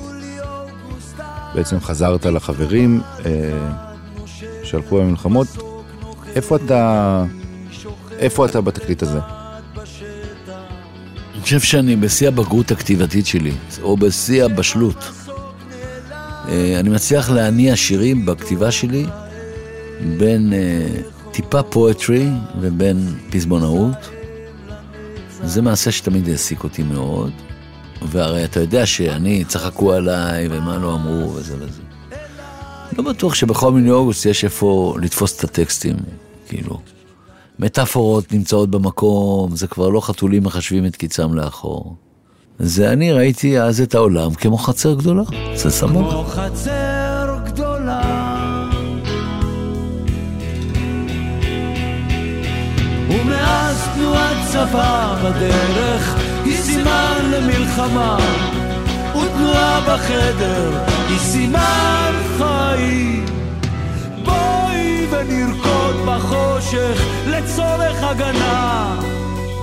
בעצם 1.54 1.80
חזרת 1.80 2.26
לחברים 2.26 3.00
אה, 3.25 3.30
שהלכו 4.62 4.99
במלחמות. 4.99 5.47
איפה 6.35 6.57
אתה, 6.57 7.25
איפה 8.21 8.47
אתה 8.47 8.61
בתקליט 8.61 9.03
הזה? 9.03 9.19
אני 11.35 11.43
חושב 11.43 11.61
שאני 11.61 11.97
בשיא 11.97 12.29
הבגרות 12.29 12.71
הכתיבתית 12.71 13.27
שלי, 13.27 13.53
או 13.83 13.97
בשיא 13.97 14.45
הבשלות. 14.45 15.05
אה, 16.49 16.81
אני 16.81 16.89
מצליח 16.89 17.31
להניע 17.31 17.77
שירים 17.77 18.27
בכתיבה 18.27 18.71
שלי 18.71 19.07
בין 20.19 20.53
אה, 20.53 20.87
טיפה 21.31 21.62
פואטרי 21.62 22.29
ובין 22.61 23.15
פזמונאות. 23.31 23.97
זה 25.45 25.62
מעשה 25.62 25.93
שתמיד 25.93 26.29
העסיק 26.29 26.65
אותי 26.65 26.83
מאוד, 26.83 27.33
והרי 28.03 28.45
אתה 28.45 28.61
יודע 28.61 28.87
שאני, 28.87 29.45
צחקו 29.45 29.93
עליי 29.93 30.49
ומה 30.50 30.79
לא 30.79 30.95
אמרו 30.95 31.35
וזה 31.35 31.55
וזה. 31.61 31.83
לא 32.99 33.05
בטוח 33.05 33.35
שבכל 33.35 33.73
מיני 33.73 33.91
אוגוסט 33.91 34.27
יש 34.27 34.45
איפה 34.45 34.97
לתפוס 35.03 35.39
את 35.39 35.45
הטקסטים, 35.45 35.97
כאילו. 36.49 36.81
מטאפורות 37.62 38.33
נמצאות 38.33 38.71
במקום, 38.71 39.57
זה 39.57 39.67
כבר 39.67 39.88
לא 39.88 40.00
חתולים 40.00 40.45
מחשבים 40.45 40.87
את 40.87 40.97
קיצם 40.97 41.35
לאחור. 41.35 41.95
זה 42.59 42.93
אני 42.93 43.12
ראיתי 43.12 43.61
אז 43.61 43.81
את 43.81 43.95
העולם 43.95 44.35
כמו 44.35 44.59
חצר 44.59 44.95
גדולה, 44.95 45.23
זה 45.55 45.71
סבבה. 45.71 46.11
כמו 46.11 46.25
חצר 46.25 47.38
גדולה 47.45 48.00
ומאז 53.09 53.88
תנועת 53.95 54.37
צבא 54.52 55.17
בדרך 55.25 56.14
היא 56.45 56.57
סימן 56.57 57.31
למלחמה 57.33 58.19
ותנועה 59.11 59.81
בחדר 59.81 60.85
היא 61.09 61.19
סימן 61.19 62.12
חיים 62.38 63.39
ונרקוד 65.11 65.97
בחושך 66.07 67.02
לצורך 67.26 68.02
הגנה. 68.02 69.00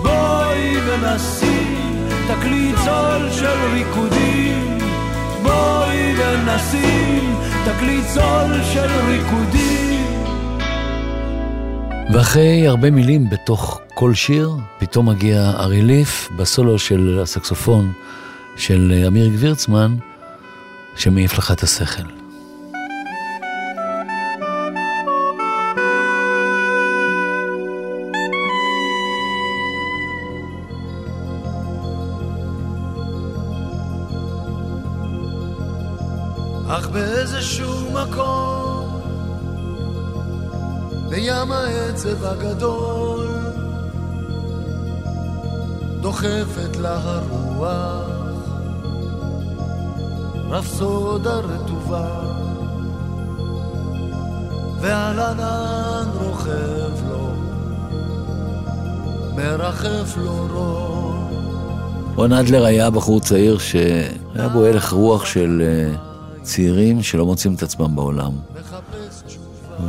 בואי 0.04 0.78
ונשים 0.88 2.08
תקליט 2.28 2.76
זול 2.78 3.32
של 3.32 3.58
ריקודים. 3.74 4.78
בואי 5.44 6.14
ונשים 6.18 7.36
תקליט 7.66 8.06
זול 8.08 8.64
של 8.74 8.90
ריקודים. 9.08 10.06
ואחרי 12.14 12.68
הרבה 12.68 12.92
מילים 12.92 13.30
בתוך 13.30 13.80
כל 13.94 14.14
שיר, 14.14 14.52
פתאום 14.80 15.10
מגיע 15.10 15.52
הריליף 15.56 16.30
בסולו 16.36 16.80
של 16.80 17.20
הסקסופון 17.24 17.92
של 18.58 19.04
אמיר 19.08 19.28
גבירצמן, 19.28 19.96
שמעיף 20.96 21.38
לך 21.38 21.52
את 21.52 21.64
השכל. 21.64 22.17
רפסודה 50.50 51.36
רטובה, 51.36 52.08
ועל 54.82 55.20
ענן 55.20 56.06
רוכב 56.24 57.08
לו, 57.10 57.30
מרחף 59.36 60.18
לו 60.18 60.48
רון. 60.54 61.28
רון 62.16 62.34
אדלר 62.34 62.66
היה 62.66 62.90
בחור 62.90 63.20
צעיר 63.20 63.58
שהיה 63.58 64.50
בו 64.54 64.66
הלך 64.66 64.94
רוח 64.94 65.26
של 65.26 65.62
אה, 65.66 65.96
צעירים 66.42 67.04
שלא 67.04 67.26
מוצאים 67.26 67.54
את 67.54 67.64
עצמם 67.64 67.96
בעולם. 67.96 68.32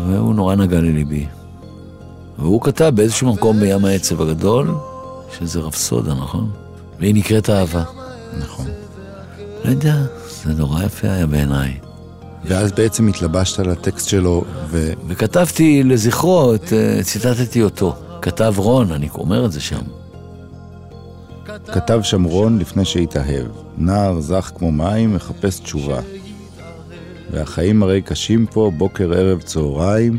והוא 0.07 0.35
נורא 0.35 0.55
נגע 0.55 0.81
לליבי. 0.81 1.27
והוא 2.39 2.63
כתב 2.63 2.93
באיזשהו 2.95 3.33
מקום 3.33 3.61
בים 3.61 3.85
העצב 3.85 4.21
הגדול, 4.21 4.75
שזה 5.39 5.61
רפסודה, 5.61 6.15
נכון? 6.15 6.51
והיא 6.99 7.15
נקראת 7.15 7.51
אהבה. 7.51 7.85
נכון. 8.39 8.67
לא 9.65 9.71
יודע, 9.71 9.97
זה 10.49 10.55
נורא 10.55 10.85
יפה 10.85 11.11
היה 11.11 11.27
בעיניי. 11.27 11.79
ואז 12.45 12.73
בעצם 12.73 13.09
התלבשת 13.09 13.59
על 13.59 13.71
הטקסט 13.71 14.09
שלו, 14.09 14.45
ו... 14.69 14.93
וכתבתי 15.09 15.83
לזכרו, 15.83 16.55
את, 16.55 16.73
אה, 16.73 17.01
ציטטתי 17.03 17.63
אותו. 17.63 17.97
כתב 18.23 18.55
רון, 18.57 18.93
אני 18.93 19.09
אומר 19.15 19.47
את 19.47 19.53
זה 19.53 19.61
שם. 19.61 19.83
כתב 21.67 22.01
שמרון 22.03 22.59
לפני 22.59 22.85
שהתאהב, 22.85 23.47
נער 23.79 24.21
זך 24.21 24.53
כמו 24.55 24.73
מים 24.73 25.15
מחפש 25.15 25.61
תשובה. 25.61 26.01
והחיים 27.31 27.83
הרי 27.83 28.03
קשים 28.03 28.47
פה, 28.47 28.71
בוקר, 28.77 29.13
ערב, 29.13 29.43
צהריים, 29.43 30.19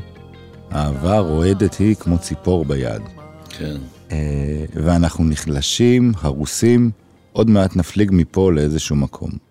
אהבה 0.73 1.19
רועדת 1.19 1.73
היא 1.73 1.95
כמו 1.95 2.17
ציפור 2.17 2.65
ביד. 2.65 3.01
כן. 3.49 3.75
אה, 4.11 4.65
ואנחנו 4.73 5.23
נחלשים, 5.23 6.11
הרוסים, 6.21 6.91
עוד 7.33 7.49
מעט 7.49 7.75
נפליג 7.75 8.09
מפה 8.13 8.51
לאיזשהו 8.51 8.95
מקום. 8.95 9.48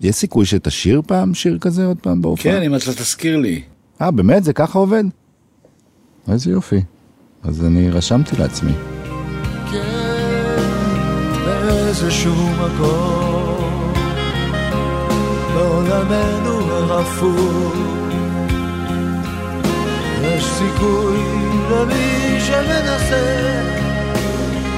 יש 0.00 0.14
סיכוי 0.16 0.46
שתשיר 0.46 1.02
פעם 1.06 1.34
שיר 1.34 1.58
כזה 1.60 1.86
עוד 1.86 1.96
פעם 2.02 2.22
בהופעה? 2.22 2.52
כן, 2.52 2.62
אם 2.62 2.74
אתה 2.74 2.92
תזכיר 2.92 3.36
לי. 3.36 3.62
אה, 4.00 4.10
באמת? 4.10 4.44
זה 4.44 4.52
ככה 4.52 4.78
עובד? 4.78 5.04
איזה 6.32 6.50
יופי. 6.50 6.80
אז 7.42 7.64
אני 7.64 7.90
רשמתי 7.90 8.36
לעצמי. 8.36 8.72
כן, 9.72 10.56
באיזשהו 11.44 12.48
מקום, 12.48 13.92
בעולמנו 15.54 16.50
הרפוא, 16.50 17.70
יש 20.22 20.44
סיכוי 20.44 21.18
למי 21.70 22.40
שמנסה, 22.40 23.62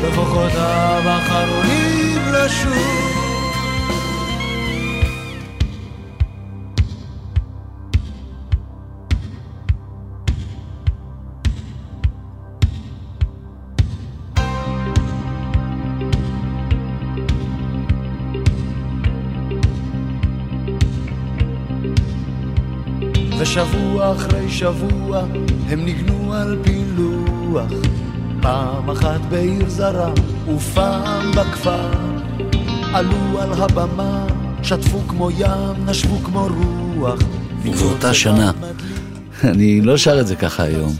בכוחותיו 0.02 1.02
האחרונים 1.04 2.20
לשוב. 2.32 3.11
ושבוע 23.52 24.12
אחרי 24.12 24.50
שבוע 24.50 25.24
הם 25.68 25.84
ניגנו 25.84 26.34
על 26.34 26.58
פילוח 26.62 27.72
פעם 28.42 28.90
אחת 28.90 29.20
בעיר 29.28 29.68
זרה 29.68 30.12
ופעם 30.54 31.30
בכפר 31.30 31.90
עלו 32.94 33.40
על 33.40 33.52
הבמה, 33.52 34.26
שטפו 34.62 35.00
כמו 35.08 35.30
ים, 35.30 35.86
נשבו 35.86 36.18
כמו 36.18 36.48
רוח 36.48 37.20
ובאותה 37.64 38.14
שנה. 38.14 38.52
אני 39.44 39.80
לא 39.80 39.96
שר 39.96 40.20
את 40.20 40.26
זה 40.26 40.36
ככה 40.36 40.62
היום. 40.62 40.92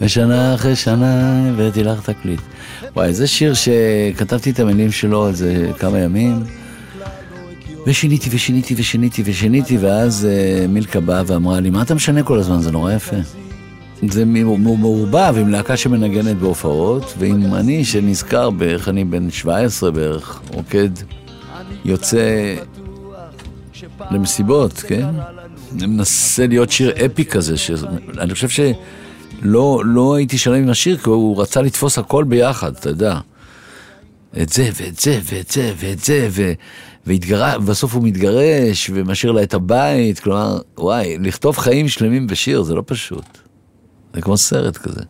ושנה 0.00 0.54
אחרי 0.54 0.76
שנה 0.76 1.42
הבאתי 1.48 1.84
לך 1.84 2.10
תקליט. 2.10 2.40
וואי, 2.96 3.14
זה 3.14 3.26
שיר 3.26 3.54
שכתבתי 3.54 4.50
את 4.50 4.60
המילים 4.60 4.92
שלו 4.92 5.26
על 5.26 5.34
זה 5.34 5.70
כמה 5.78 5.98
ימים. 5.98 6.42
ושיניתי 7.86 8.30
ושיניתי 8.32 8.74
ושיניתי 8.76 9.22
ושיניתי, 9.24 9.78
ואז 9.78 10.26
uh, 10.26 10.68
מילקה 10.68 11.00
באה 11.00 11.22
ואמרה 11.26 11.60
לי, 11.60 11.70
מה 11.70 11.82
אתה 11.82 11.94
משנה 11.94 12.22
כל 12.22 12.38
הזמן? 12.38 12.60
זה 12.60 12.72
נורא 12.72 12.92
יפה. 12.92 13.16
זה 14.08 14.24
מעורבב 14.24 15.34
עם 15.40 15.48
להקה 15.48 15.76
שמנגנת 15.76 16.36
בהופעות, 16.36 17.14
ועם 17.18 17.54
אני 17.54 17.84
שנזכר 17.84 18.50
בערך, 18.50 18.88
אני 18.88 19.04
בן 19.04 19.30
17 19.30 19.90
בערך, 19.90 20.40
רוקד, 20.52 20.88
יוצא 21.84 22.54
למסיבות, 24.10 24.72
כן? 24.72 25.06
אני 25.72 25.86
מנסה 25.86 26.46
להיות 26.46 26.70
שיר 26.70 26.92
אפי 27.06 27.24
כזה, 27.24 27.56
ש... 27.56 27.70
אני 28.18 28.34
חושב 28.34 28.48
שלא 28.48 29.82
לא 29.84 30.14
הייתי 30.14 30.38
שלם 30.38 30.54
עם 30.54 30.70
השיר, 30.70 30.96
כי 30.96 31.08
הוא 31.08 31.42
רצה 31.42 31.62
לתפוס 31.62 31.98
הכל 31.98 32.24
ביחד, 32.24 32.72
אתה 32.74 32.88
יודע. 32.88 33.18
את 34.42 34.48
זה 34.48 34.70
ואת 34.74 34.98
זה 34.98 35.20
ואת 35.24 35.50
זה 35.50 35.72
ואת 35.78 35.98
זה. 35.98 36.54
והתגר... 37.06 37.56
ובסוף 37.60 37.94
הוא 37.94 38.02
מתגרש 38.02 38.90
ומשאיר 38.94 39.32
לה 39.32 39.42
את 39.42 39.54
הבית, 39.54 40.18
כלומר, 40.20 40.58
וואי, 40.78 41.18
לכתוב 41.20 41.58
חיים 41.58 41.88
שלמים 41.88 42.26
בשיר 42.26 42.62
זה 42.62 42.74
לא 42.74 42.82
פשוט. 42.86 43.38
זה 44.14 44.20
כמו 44.22 44.36
סרט 44.36 44.76
כזה. 44.76 45.00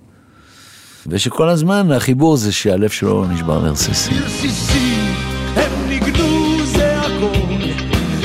ושכל 1.07 1.49
הזמן 1.49 1.93
החיבור 1.93 2.37
זה 2.37 2.53
שהלב 2.53 2.91
שלו 2.91 3.23
לא 3.23 3.29
נשבר 3.29 3.65
לרסיסים. 3.65 4.17
רסיסים, 4.25 5.15
הם 5.57 5.89
ניגנו 5.89 6.67
זה 6.67 6.99
הכל, 7.01 7.65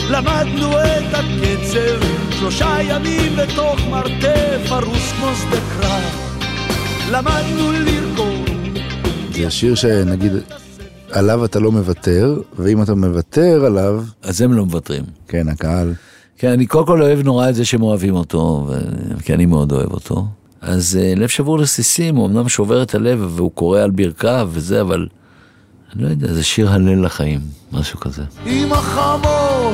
למדנו 0.10 0.72
את 0.72 1.14
הקצב, 1.14 2.08
שלושה 2.40 2.78
ימים 2.84 3.36
בתוך 3.36 3.80
מרתף, 3.90 4.72
ארוס 4.72 5.12
כמו 5.12 5.28
שדה 5.36 5.62
קרב, 5.80 6.32
למדנו 7.12 7.72
לרקוד. 7.72 8.50
זה 9.32 9.48
השיר 9.48 9.76
שנגיד, 9.76 10.32
עליו 11.12 11.46
אתה 11.46 11.60
לא 11.60 11.72
מוותר, 11.72 12.42
ואם 12.60 12.82
אתה 12.82 12.96
מוותר 12.96 13.66
עליו, 13.66 14.04
אז 14.24 14.42
הם 14.42 14.54
לא 14.54 14.66
מוותרים. 14.66 15.04
כן, 15.28 15.50
הקהל. 15.50 15.94
כן, 16.38 16.52
אני 16.52 16.66
קודם 16.66 16.86
כל 16.86 17.02
אוהב 17.02 17.22
נורא 17.22 17.50
את 17.50 17.56
זה 17.56 17.66
שהם 17.66 17.82
אוהבים 17.82 18.16
אותו, 18.16 18.68
ו... 18.70 18.80
כי 19.24 19.34
אני 19.34 19.46
מאוד 19.46 19.72
אוהב 19.72 19.92
אותו. 19.92 20.26
אז 20.62 21.00
uh, 21.02 21.20
לב 21.20 21.30
שבור 21.30 21.60
לסיסים, 21.60 22.16
הוא 22.16 22.28
אמנם 22.28 22.50
שובר 22.50 22.84
את 22.84 22.96
הלב 22.96 23.32
והוא 23.36 23.52
קורא 23.52 23.80
על 23.80 23.92
ברכיו 23.92 24.50
וזה, 24.52 24.82
אבל 24.82 25.08
אני 25.96 26.04
לא 26.04 26.08
יודע, 26.10 26.34
זה 26.34 26.44
שיר 26.44 26.72
הלל 26.72 27.06
לחיים, 27.06 27.40
משהו 27.72 28.00
כזה. 28.00 28.24
אם 28.46 28.74
החמור 28.74 29.74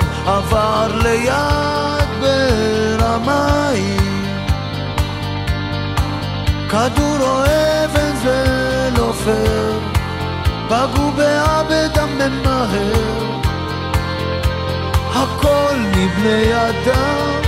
מבני 16.28 16.54
אדם, 16.54 17.42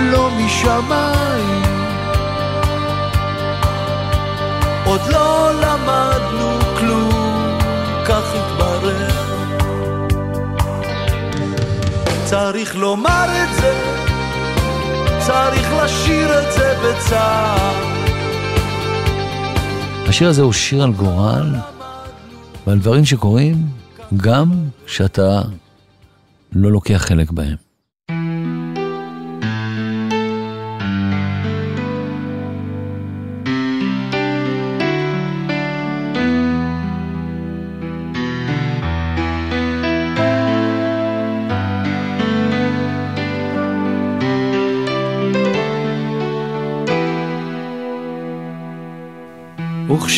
לא 0.00 0.30
משמיים. 0.30 1.62
עוד 4.84 5.00
לא 5.12 5.50
למדנו 5.62 6.58
כלום, 6.78 7.58
כך 8.04 8.34
התברר. 8.34 9.08
צריך 12.24 12.76
לומר 12.76 13.26
את 13.42 13.60
זה, 13.60 13.94
צריך 15.18 15.72
לשיר 15.84 16.38
את 16.38 16.52
זה 16.52 16.74
בצער. 16.84 17.72
השיר 20.08 20.28
הזה 20.28 20.42
הוא 20.42 20.52
שיר 20.52 20.82
על 20.82 20.92
גורל 20.92 21.54
ועל 22.66 22.78
דברים 22.78 23.04
שקורים 23.04 23.56
גם 24.16 24.50
כשאתה 24.86 25.42
לא 26.52 26.72
לוקח 26.72 27.04
חלק 27.08 27.30
בהם. 27.30 27.69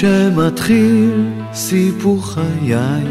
וכשמתחיל 0.02 1.30
סיפור 1.52 2.26
חיי, 2.26 3.04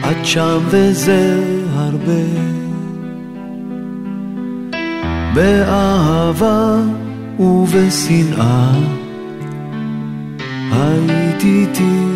את 0.00 0.26
שם 0.26 0.58
וזה 0.70 1.44
הרבה. 1.74 2.22
באהבה 5.34 6.76
ובשנאה 7.38 8.70
היית 10.72 11.44
איתי. 11.44 12.06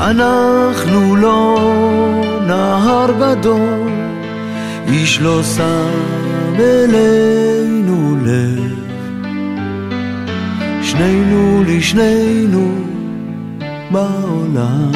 אנחנו 0.00 1.16
לא 1.16 1.58
נהר 2.46 3.10
גדול, 3.20 3.90
איש 4.88 5.20
לא 5.20 5.42
שם 5.42 6.54
אלינו 6.58 8.16
לב. 8.24 8.87
שנינו 10.98 11.64
לשנינו 11.66 12.84
בעולם, 13.90 14.92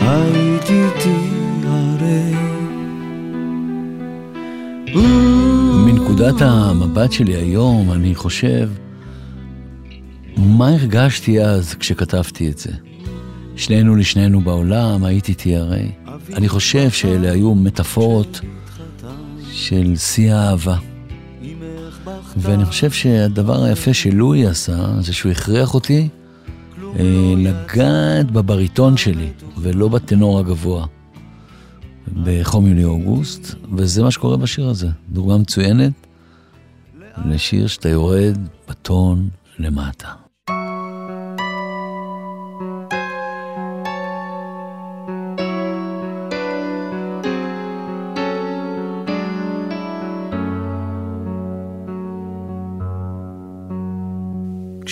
היית 0.00 0.62
איתי 0.62 1.28
הרי. 1.66 2.34
מנקודת 5.86 6.34
המבט 6.40 7.12
שלי 7.12 7.34
היום, 7.34 7.92
אני 7.92 8.14
חושב, 8.14 8.70
מה 10.36 10.68
הרגשתי 10.68 11.44
אז 11.44 11.74
כשכתבתי 11.74 12.50
את 12.50 12.58
זה? 12.58 12.70
שנינו 13.56 13.96
לשנינו 13.96 14.40
בעולם, 14.40 15.04
היית 15.04 15.28
איתי 15.28 15.56
הרי. 15.56 15.90
אני 16.32 16.48
חושב 16.48 16.90
שאלה 16.90 17.32
היו 17.32 17.54
מטאפורות 17.54 18.40
של 19.52 19.96
שיא 19.96 20.34
האהבה. 20.34 20.93
ואני 22.36 22.64
חושב 22.64 22.90
שהדבר 22.90 23.64
היפה 23.64 23.94
שלואי 23.94 24.46
עשה, 24.46 25.00
זה 25.00 25.12
שהוא 25.12 25.32
הכריח 25.32 25.74
אותי 25.74 26.08
אה, 26.98 27.34
לגעת 27.36 28.30
בבריטון 28.30 28.96
שלי, 28.96 29.30
ולא 29.58 29.88
בטנור 29.88 30.38
הגבוה. 30.38 30.86
בחום 32.22 32.66
יולי 32.66 32.84
אוגוסט, 32.84 33.54
וזה 33.76 34.02
מה 34.02 34.10
שקורה 34.10 34.36
בשיר 34.36 34.68
הזה. 34.68 34.88
דוגמה 35.08 35.38
מצוינת 35.38 35.92
לשיר 37.26 37.66
שאתה 37.66 37.88
יורד 37.88 38.38
בטון 38.68 39.28
למטה. 39.58 40.23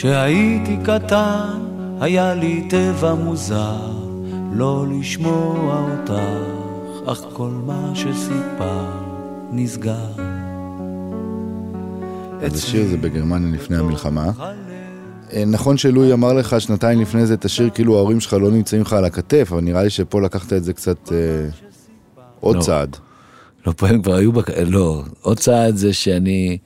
כשהייתי 0.02 0.76
קטן 0.84 1.58
היה 2.00 2.34
לי 2.34 2.66
טבע 2.70 3.14
מוזר 3.14 3.90
לא 4.52 4.86
לשמוע 4.90 5.90
אותך, 5.90 6.12
אך 7.06 7.20
כל 7.32 7.50
מה 7.50 7.92
שסיפר 7.94 8.90
נסגר. 9.52 10.12
אז 12.42 12.54
השיר 12.54 12.86
זה 12.86 12.96
בגרמניה 12.96 13.54
לפני 13.54 13.76
המלחמה. 13.76 14.30
אה, 15.32 15.44
נכון 15.46 15.76
שלואי 15.76 16.12
אמר 16.12 16.32
לך 16.32 16.60
שנתיים 16.60 17.00
לפני 17.00 17.26
זה 17.26 17.34
את 17.34 17.44
השיר 17.44 17.70
כאילו 17.70 17.96
ההורים 17.96 18.20
שלך 18.20 18.32
לא 18.32 18.50
נמצאים 18.50 18.82
לך 18.82 18.92
על 18.92 19.04
הכתף, 19.04 19.48
אבל 19.52 19.60
נראה 19.60 19.82
לי 19.82 19.90
שפה 19.90 20.20
לקחת 20.20 20.52
את 20.52 20.64
זה 20.64 20.72
קצת 20.72 21.12
אה, 21.12 21.16
עוד 22.40 22.56
לא. 22.56 22.60
צעד. 22.60 22.96
לא, 23.66 23.72
פה 23.76 23.88
הם 23.88 24.02
כבר 24.02 24.14
היו, 24.14 24.32
בק... 24.32 24.50
לא, 24.50 25.02
עוד 25.20 25.38
צעד 25.38 25.76
זה 25.76 25.92
שאני 25.92 26.58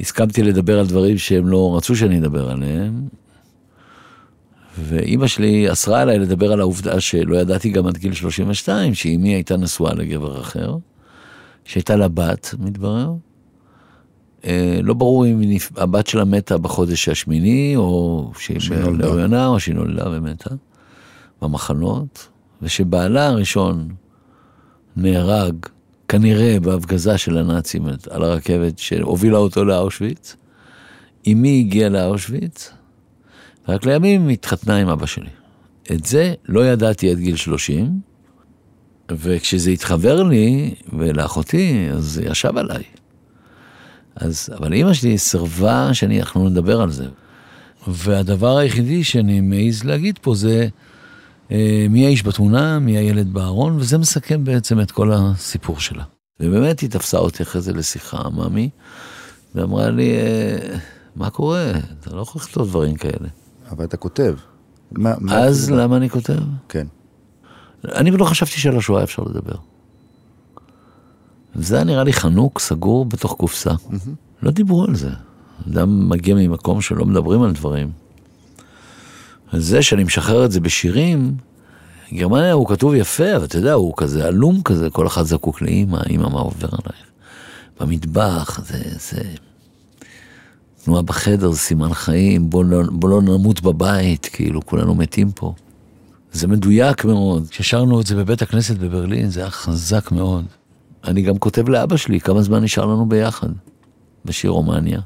הסכמתי 0.00 0.42
לדבר 0.42 0.78
על 0.78 0.86
דברים 0.86 1.18
שהם 1.18 1.46
לא 1.46 1.76
רצו 1.76 1.96
שאני 1.96 2.18
אדבר 2.18 2.50
עליהם. 2.50 3.08
ואימא 4.78 5.26
שלי 5.26 5.72
אסרה 5.72 6.00
עליי 6.00 6.18
לדבר 6.18 6.52
על 6.52 6.60
העובדה 6.60 7.00
שלא 7.00 7.36
ידעתי 7.36 7.70
גם 7.70 7.86
עד 7.86 7.96
גיל 7.96 8.14
32, 8.14 8.94
שאימי 8.94 9.28
הייתה 9.34 9.56
נשואה 9.56 9.94
לגבר 9.94 10.40
אחר, 10.40 10.76
שהייתה 11.64 11.96
לה 11.96 12.08
בת, 12.08 12.54
מתברר. 12.58 13.12
אה, 14.44 14.78
לא 14.82 14.94
ברור 14.94 15.26
אם 15.26 15.40
נפ- 15.40 15.72
הבת 15.76 16.06
שלה 16.06 16.24
מתה 16.24 16.58
בחודש 16.58 17.08
השמיני, 17.08 17.72
או 17.76 18.30
שהיא 18.38 18.58
נולדה. 18.80 19.46
או 19.46 19.60
שהיא 19.60 19.74
נולדה 19.74 20.04
ומתה, 20.12 20.50
במחנות, 21.42 22.28
ושבעלה 22.62 23.26
הראשון 23.26 23.88
נהרג, 24.96 25.54
כנראה 26.08 26.60
בהפגזה 26.60 27.18
של 27.18 27.38
הנאצים 27.38 27.86
על 28.10 28.24
הרכבת 28.24 28.78
שהובילה 28.78 29.38
אותו 29.38 29.64
לאושוויץ. 29.64 30.36
אמי 31.32 31.64
הגיעה 31.66 31.88
לאושוויץ, 31.88 32.70
ורק 33.68 33.86
לימים 33.86 34.28
התחתנה 34.28 34.76
עם 34.76 34.88
אבא 34.88 35.06
שלי. 35.06 35.30
את 35.92 36.04
זה 36.04 36.34
לא 36.48 36.66
ידעתי 36.66 37.10
עד 37.10 37.18
גיל 37.18 37.36
30, 37.36 38.00
וכשזה 39.10 39.70
התחבר 39.70 40.22
לי 40.22 40.74
ולאחותי, 40.92 41.88
אז 41.92 42.04
זה 42.04 42.24
ישב 42.24 42.56
עליי. 42.56 42.82
אז, 44.16 44.50
אבל 44.58 44.72
אימא 44.72 44.92
שלי 44.92 45.18
סירבה 45.18 45.94
שאני, 45.94 46.20
אנחנו 46.20 46.48
נדבר 46.48 46.80
על 46.80 46.90
זה. 46.90 47.06
והדבר 47.88 48.56
היחידי 48.56 49.04
שאני 49.04 49.40
מעז 49.40 49.84
להגיד 49.84 50.18
פה 50.22 50.34
זה 50.34 50.68
מי 51.90 52.06
האיש 52.06 52.26
בתמונה, 52.26 52.78
מי 52.78 52.98
הילד 52.98 53.32
בארון, 53.32 53.76
וזה 53.76 53.98
מסכם 53.98 54.44
בעצם 54.44 54.80
את 54.80 54.90
כל 54.90 55.12
הסיפור 55.12 55.80
שלה. 55.80 56.04
ובאמת 56.40 56.80
היא 56.80 56.90
תפסה 56.90 57.18
אותי 57.18 57.42
אחרי 57.42 57.60
זה 57.60 57.72
לשיחה, 57.72 58.28
מאמי, 58.30 58.70
ואמרה 59.54 59.90
לי, 59.90 60.16
אה, 60.16 60.76
מה 61.16 61.30
קורה? 61.30 61.72
אתה 62.00 62.16
לא 62.16 62.22
יכול 62.22 62.42
לכתוב 62.42 62.68
דברים 62.68 62.94
כאלה. 62.94 63.28
אבל 63.70 63.84
אתה 63.84 63.96
כותב. 63.96 64.34
מה, 64.92 65.14
מה 65.20 65.38
אז 65.38 65.62
הסיבה? 65.62 65.76
למה 65.76 65.96
אני 65.96 66.10
כותב? 66.10 66.38
כן. 66.68 66.86
אני 67.84 68.10
לא 68.10 68.24
חשבתי 68.24 68.52
שעל 68.52 68.76
השואה 68.76 69.02
אפשר 69.02 69.22
לדבר. 69.22 69.56
זה 71.54 71.74
היה 71.74 71.84
נראה 71.84 72.04
לי 72.04 72.12
חנוק, 72.12 72.58
סגור 72.58 73.04
בתוך 73.04 73.32
קופסה. 73.32 73.72
לא 74.42 74.50
דיברו 74.50 74.84
על 74.84 74.94
זה. 74.94 75.10
אדם 75.68 76.08
מגיע 76.08 76.34
ממקום 76.34 76.80
שלא 76.80 77.04
מדברים 77.04 77.42
על 77.42 77.52
דברים. 77.52 77.90
זה 79.60 79.82
שאני 79.82 80.04
משחרר 80.04 80.44
את 80.44 80.52
זה 80.52 80.60
בשירים, 80.60 81.34
גרמניה 82.12 82.52
הוא 82.52 82.68
כתוב 82.68 82.94
יפה, 82.94 83.36
אבל 83.36 83.44
אתה 83.44 83.58
יודע, 83.58 83.72
הוא 83.72 83.94
כזה 83.96 84.26
עלום 84.26 84.62
כזה, 84.62 84.90
כל 84.90 85.06
אחד 85.06 85.22
זקוק 85.22 85.62
לאימא, 85.62 86.00
אימא 86.08 86.28
מה 86.28 86.40
עובר 86.40 86.68
עלייך. 86.68 87.06
במטבח, 87.80 88.60
זה, 88.66 88.82
זה... 88.98 89.22
תנועה 90.84 91.02
בחדר 91.02 91.50
זה 91.50 91.58
סימן 91.58 91.94
חיים, 91.94 92.50
בוא 92.50 92.64
לא, 92.64 92.82
בוא 92.90 93.08
לא 93.08 93.22
נמות 93.22 93.62
בבית, 93.62 94.28
כאילו, 94.32 94.66
כולנו 94.66 94.94
מתים 94.94 95.30
פה. 95.30 95.54
זה 96.32 96.46
מדויק 96.46 97.04
מאוד. 97.04 97.48
כששרנו 97.48 98.00
את 98.00 98.06
זה 98.06 98.16
בבית 98.16 98.42
הכנסת 98.42 98.78
בברלין, 98.78 99.30
זה 99.30 99.40
היה 99.40 99.50
חזק 99.50 100.12
מאוד. 100.12 100.44
אני 101.04 101.22
גם 101.22 101.38
כותב 101.38 101.68
לאבא 101.68 101.96
שלי 101.96 102.20
כמה 102.20 102.42
זמן 102.42 102.62
נשאר 102.62 102.86
לנו 102.86 103.06
ביחד, 103.08 103.48
בשיר 104.24 104.50
רומניה. 104.50 105.00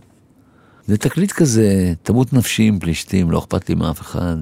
זה 0.89 0.99
תקליט 0.99 1.33
כזה, 1.33 1.93
תמות 2.03 2.33
נפשי 2.33 2.63
עם 2.63 2.79
פלישתים, 2.79 3.31
לא 3.31 3.39
אכפת 3.39 3.69
לי 3.69 3.75
מאף 3.75 4.01
אחד. 4.01 4.37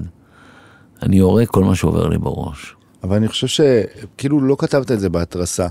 אני 1.03 1.17
יורה 1.17 1.45
כל 1.45 1.63
מה 1.63 1.75
שעובר 1.75 2.07
לי 2.07 2.17
בראש. 2.17 2.75
אבל 3.03 3.15
אני 3.15 3.27
חושב 3.27 3.47
שכאילו 3.47 4.41
לא 4.41 4.55
כתבת 4.59 4.91
את 4.91 4.99
זה 4.99 5.09
בהתרסה. 5.09 5.67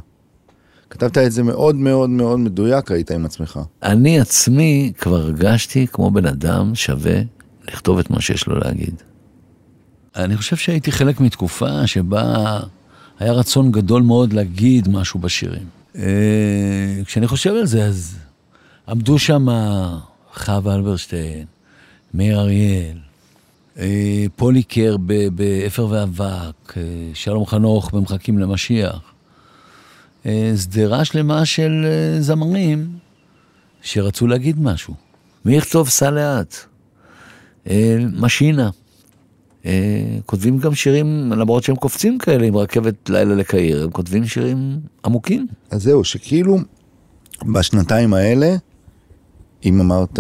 כתבת 0.91 1.19
את 1.19 1.33
זה 1.33 1.43
מאוד 1.43 1.77
מאוד 1.77 2.11
מאוד 2.11 2.39
מדויק, 2.39 2.91
היית 2.91 3.11
עם 3.11 3.25
עצמך. 3.25 3.61
אני 3.83 4.21
עצמי 4.21 4.93
כבר 4.99 5.17
הרגשתי 5.17 5.87
כמו 5.87 6.11
בן 6.11 6.27
אדם 6.27 6.75
שווה 6.75 7.21
לכתוב 7.69 7.99
את 7.99 8.11
מה 8.11 8.21
שיש 8.21 8.47
לו 8.47 8.59
להגיד. 8.59 9.03
אני 10.17 10.37
חושב 10.37 10.57
שהייתי 10.57 10.93
חלק 10.93 11.21
מתקופה 11.21 11.87
שבה 11.87 12.59
היה 13.19 13.33
רצון 13.33 13.73
גדול 13.73 14.03
מאוד 14.03 14.33
להגיד 14.33 14.89
משהו 14.89 15.21
בשירים. 15.21 15.67
אה, 15.97 16.03
כשאני 17.05 17.27
חושב 17.27 17.51
על 17.51 17.67
זה, 17.67 17.85
אז 17.85 18.17
עמדו 18.89 19.19
שם 19.19 19.49
חווה 20.39 20.75
אלברשטיין, 20.75 21.45
מאיר 22.15 22.41
אריאל, 22.41 22.99
אה, 23.79 24.25
פוליקר 24.37 24.97
באפר 25.35 25.87
ואבק, 25.91 26.77
אה, 26.77 26.83
שלום 27.15 27.47
חנוך 27.47 27.91
במחכים 27.91 28.39
למשיח. 28.39 29.01
אה, 30.27 30.53
שדרה 30.63 31.05
שלמה 31.05 31.45
של 31.45 31.87
זמרים 32.21 32.89
שרצו 33.83 34.27
להגיד 34.27 34.61
משהו. 34.61 34.95
מי 35.45 35.57
יכתוב 35.57 35.89
סע 35.89 36.11
לאט? 36.11 36.57
משינה. 38.13 38.71
כותבים 40.27 40.59
גם 40.59 40.75
שירים, 40.75 41.33
למרות 41.33 41.63
שהם 41.63 41.77
קופצים 41.77 42.19
כאלה 42.19 42.47
עם 42.47 42.57
רכבת 42.57 43.11
לילה 43.11 43.35
לקהיר, 43.35 43.85
הם 43.85 43.91
כותבים 43.91 44.27
שירים 44.27 44.81
עמוקים. 45.05 45.47
אז 45.71 45.83
זהו, 45.83 46.05
שכאילו 46.05 46.59
בשנתיים 47.53 48.15
האלה, 48.15 48.57
אם 49.67 49.81
אמרת 49.81 50.19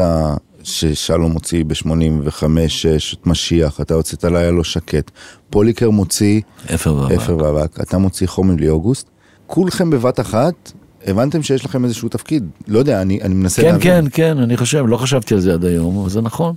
ששלום 0.62 1.32
מוציא 1.32 1.64
ב-85-6 1.64 3.14
את 3.14 3.26
משיח, 3.26 3.80
אתה 3.80 3.94
הוצאת 3.94 4.24
לילה 4.24 4.50
לא 4.50 4.64
שקט, 4.64 5.10
פוליקר 5.50 5.90
מוציא 5.90 6.40
אפר 6.74 6.94
ואבק. 6.94 7.12
אפר 7.12 7.36
ואבק, 7.36 7.80
אתה 7.80 7.98
מוציא 7.98 8.26
חום 8.26 8.50
יולי 8.50 8.68
אוגוסט, 8.68 9.10
כולכם 9.46 9.90
בבת 9.90 10.20
אחת 10.20 10.72
הבנתם 11.06 11.42
שיש 11.42 11.64
לכם 11.64 11.84
איזשהו 11.84 12.08
תפקיד, 12.08 12.48
לא 12.68 12.78
יודע, 12.78 13.02
אני, 13.02 13.22
אני 13.22 13.34
מנסה 13.34 13.62
כן, 13.62 13.68
להבין. 13.68 13.80
כן, 13.80 14.04
כן, 14.12 14.38
אני 14.38 14.56
חושב, 14.56 14.84
לא 14.88 14.96
חשבתי 14.96 15.34
על 15.34 15.40
זה 15.40 15.52
עד 15.52 15.64
היום, 15.64 15.98
אבל 15.98 16.10
זה 16.10 16.20
נכון. 16.20 16.54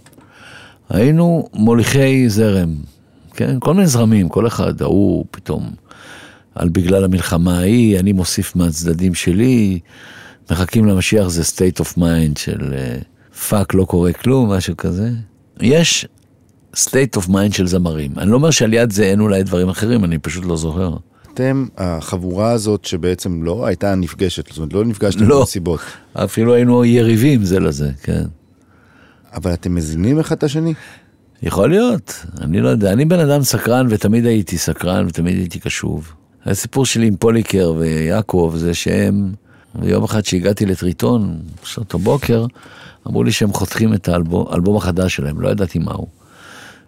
היינו 0.89 1.49
מוליכי 1.53 2.29
זרם, 2.29 2.75
כן? 3.33 3.57
כל 3.59 3.73
מיני 3.73 3.87
זרמים, 3.87 4.29
כל 4.29 4.47
אחד, 4.47 4.81
ההוא 4.81 5.25
פתאום, 5.31 5.69
על 6.55 6.69
בגלל 6.69 7.03
המלחמה 7.03 7.59
ההיא, 7.59 7.99
אני 7.99 8.11
מוסיף 8.11 8.55
מהצדדים 8.55 9.13
שלי, 9.13 9.79
מחכים 10.51 10.85
למשיח 10.85 11.27
זה 11.27 11.41
state 11.41 11.81
of 11.81 11.97
mind 11.97 12.39
של 12.39 12.73
fuck, 13.49 13.73
לא 13.73 13.83
קורה 13.83 14.13
כלום, 14.13 14.51
משהו 14.51 14.77
כזה. 14.77 15.09
יש 15.61 16.07
state 16.75 17.17
of 17.17 17.27
mind 17.27 17.51
של 17.51 17.67
זמרים. 17.67 18.11
אני 18.17 18.29
לא 18.29 18.35
אומר 18.35 18.51
שעל 18.51 18.73
יד 18.73 18.91
זה 18.91 19.03
אין 19.03 19.19
אולי 19.19 19.43
דברים 19.43 19.69
אחרים, 19.69 20.03
אני 20.03 20.17
פשוט 20.17 20.45
לא 20.45 20.57
זוכר. 20.57 20.95
אתם, 21.33 21.65
החבורה 21.77 22.51
הזאת 22.51 22.85
שבעצם 22.85 23.43
לא 23.43 23.65
הייתה 23.65 23.95
נפגשת, 23.95 24.47
זאת 24.47 24.57
אומרת, 24.57 24.73
לא 24.73 24.85
נפגשתם 24.85 25.27
לא. 25.27 25.39
במסיבות, 25.39 25.79
אפילו 26.13 26.53
היינו 26.53 26.85
יריבים 26.85 27.43
זה 27.43 27.59
לזה, 27.59 27.91
כן. 28.03 28.23
אבל 29.33 29.53
אתם 29.53 29.75
מזינים 29.75 30.19
אחד 30.19 30.35
את 30.35 30.43
השני? 30.43 30.73
יכול 31.41 31.69
להיות, 31.69 32.25
אני 32.41 32.61
לא 32.61 32.69
יודע. 32.69 32.93
אני 32.93 33.05
בן 33.05 33.19
אדם 33.19 33.43
סקרן 33.43 33.87
ותמיד 33.89 34.25
הייתי 34.25 34.57
סקרן 34.57 35.05
ותמיד 35.07 35.37
הייתי 35.37 35.59
קשוב. 35.59 36.13
הסיפור 36.45 36.85
שלי 36.85 37.07
עם 37.07 37.15
פוליקר 37.15 37.73
ויעקב 37.77 38.53
זה 38.57 38.73
שהם, 38.73 39.33
יום 39.83 40.03
אחד 40.03 40.25
שהגעתי 40.25 40.65
לטריטון, 40.65 41.39
בשעות 41.63 41.93
הבוקר, 41.93 42.45
אמרו 43.07 43.23
לי 43.23 43.31
שהם 43.31 43.53
חותכים 43.53 43.93
את 43.93 44.07
האלבום, 44.07 44.75
החדש 44.77 45.15
שלהם, 45.15 45.41
לא 45.41 45.49
ידעתי 45.49 45.79
מהו. 45.79 46.07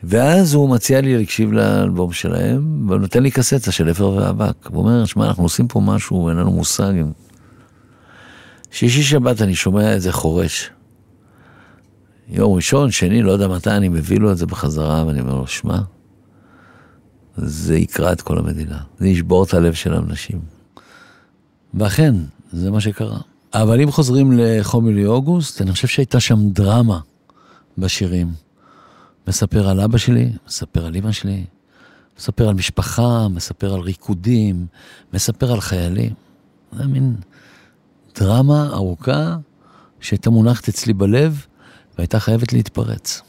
ואז 0.04 0.54
הוא 0.54 0.70
מציע 0.70 1.02
לי 1.02 1.18
להקשיב 1.18 1.52
לאלבום 1.52 2.14
שלהם, 2.14 2.90
והוא 2.90 3.00
נותן 3.00 3.24
לי 3.24 3.32
קסטה 3.32 3.72
של 3.72 3.92
אפר 3.92 4.10
ואבק. 4.10 4.68
הוא 4.68 4.84
אומר, 4.84 5.06
שמע, 5.06 5.28
אנחנו 5.28 5.44
עושים 5.44 5.68
פה 5.68 5.80
משהו, 5.80 6.30
אין 6.30 6.38
לנו 6.38 6.52
מושג. 6.52 6.94
שישי 8.72 9.04
שבת 9.04 9.42
אני 9.42 9.56
שומע 9.56 9.92
איזה 9.92 10.12
חורש. 10.12 10.70
יום 12.28 12.54
ראשון, 12.54 12.92
שני, 12.92 13.22
לא 13.22 13.32
יודע 13.32 13.48
מתי, 13.48 13.70
אני 13.70 13.90
מביא 13.90 14.20
לו 14.20 14.32
את 14.32 14.38
זה 14.38 14.46
בחזרה, 14.46 15.04
ואני 15.08 15.22
אומר 15.22 15.36
לו, 15.36 15.48
שמע, 15.48 15.78
זה 17.38 17.78
יקרע 17.78 18.12
את 18.12 18.22
כל 18.22 18.38
המדינה, 18.38 18.78
זה 19.00 19.08
ישבור 19.08 19.44
את 19.44 19.54
הלב 19.54 19.74
של 19.74 19.94
האנשים. 19.94 20.40
ואכן, 21.74 22.16
זה 22.52 22.72
מה 22.72 22.82
שקרה. 22.82 23.20
אבל 23.54 23.82
אם 23.82 23.92
חוזרים 23.92 24.32
לחום 24.36 24.88
יולי 24.88 25.06
אוגוסט, 25.06 25.62
אני 25.62 25.72
חושב 25.72 25.88
שהייתה 25.88 26.20
שם 26.20 26.50
דרמה 26.50 27.00
בשירים. 27.78 28.34
מספר 29.28 29.70
על 29.70 29.80
אבא 29.80 29.98
שלי, 29.98 30.32
מספר 30.48 30.86
על 30.86 30.96
אמא 30.96 31.12
שלי, 31.12 31.46
מספר 32.20 32.48
על 32.50 32.54
משפחה, 32.54 33.28
מספר 33.28 33.74
על 33.74 33.80
ריקודים, 33.80 34.66
מספר 35.14 35.52
על 35.52 35.62
חיילים. 35.62 36.14
זה 36.72 36.88
מין 36.88 37.16
דרמה 38.20 38.70
ארוכה 38.74 39.38
שהייתה 40.00 40.30
מונחת 40.30 40.68
אצלי 40.68 40.94
בלב 40.94 41.46
והייתה 41.98 42.20
חייבת 42.20 42.54
להתפרץ. 42.54 43.22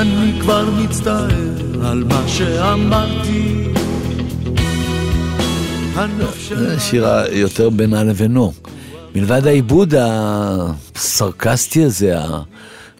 אני 0.00 0.40
כבר 0.40 0.70
מצטער 0.70 1.28
על 1.84 2.04
מה 2.04 2.24
שאמרתי. 2.28 3.68
זה 6.56 6.80
שירה 6.80 7.28
יותר 7.28 7.70
בינה 7.70 8.04
לבינו. 8.04 8.52
מלבד 9.14 9.46
העיבוד 9.46 9.94
הסרקסטי 9.98 11.84
הזה, 11.84 12.14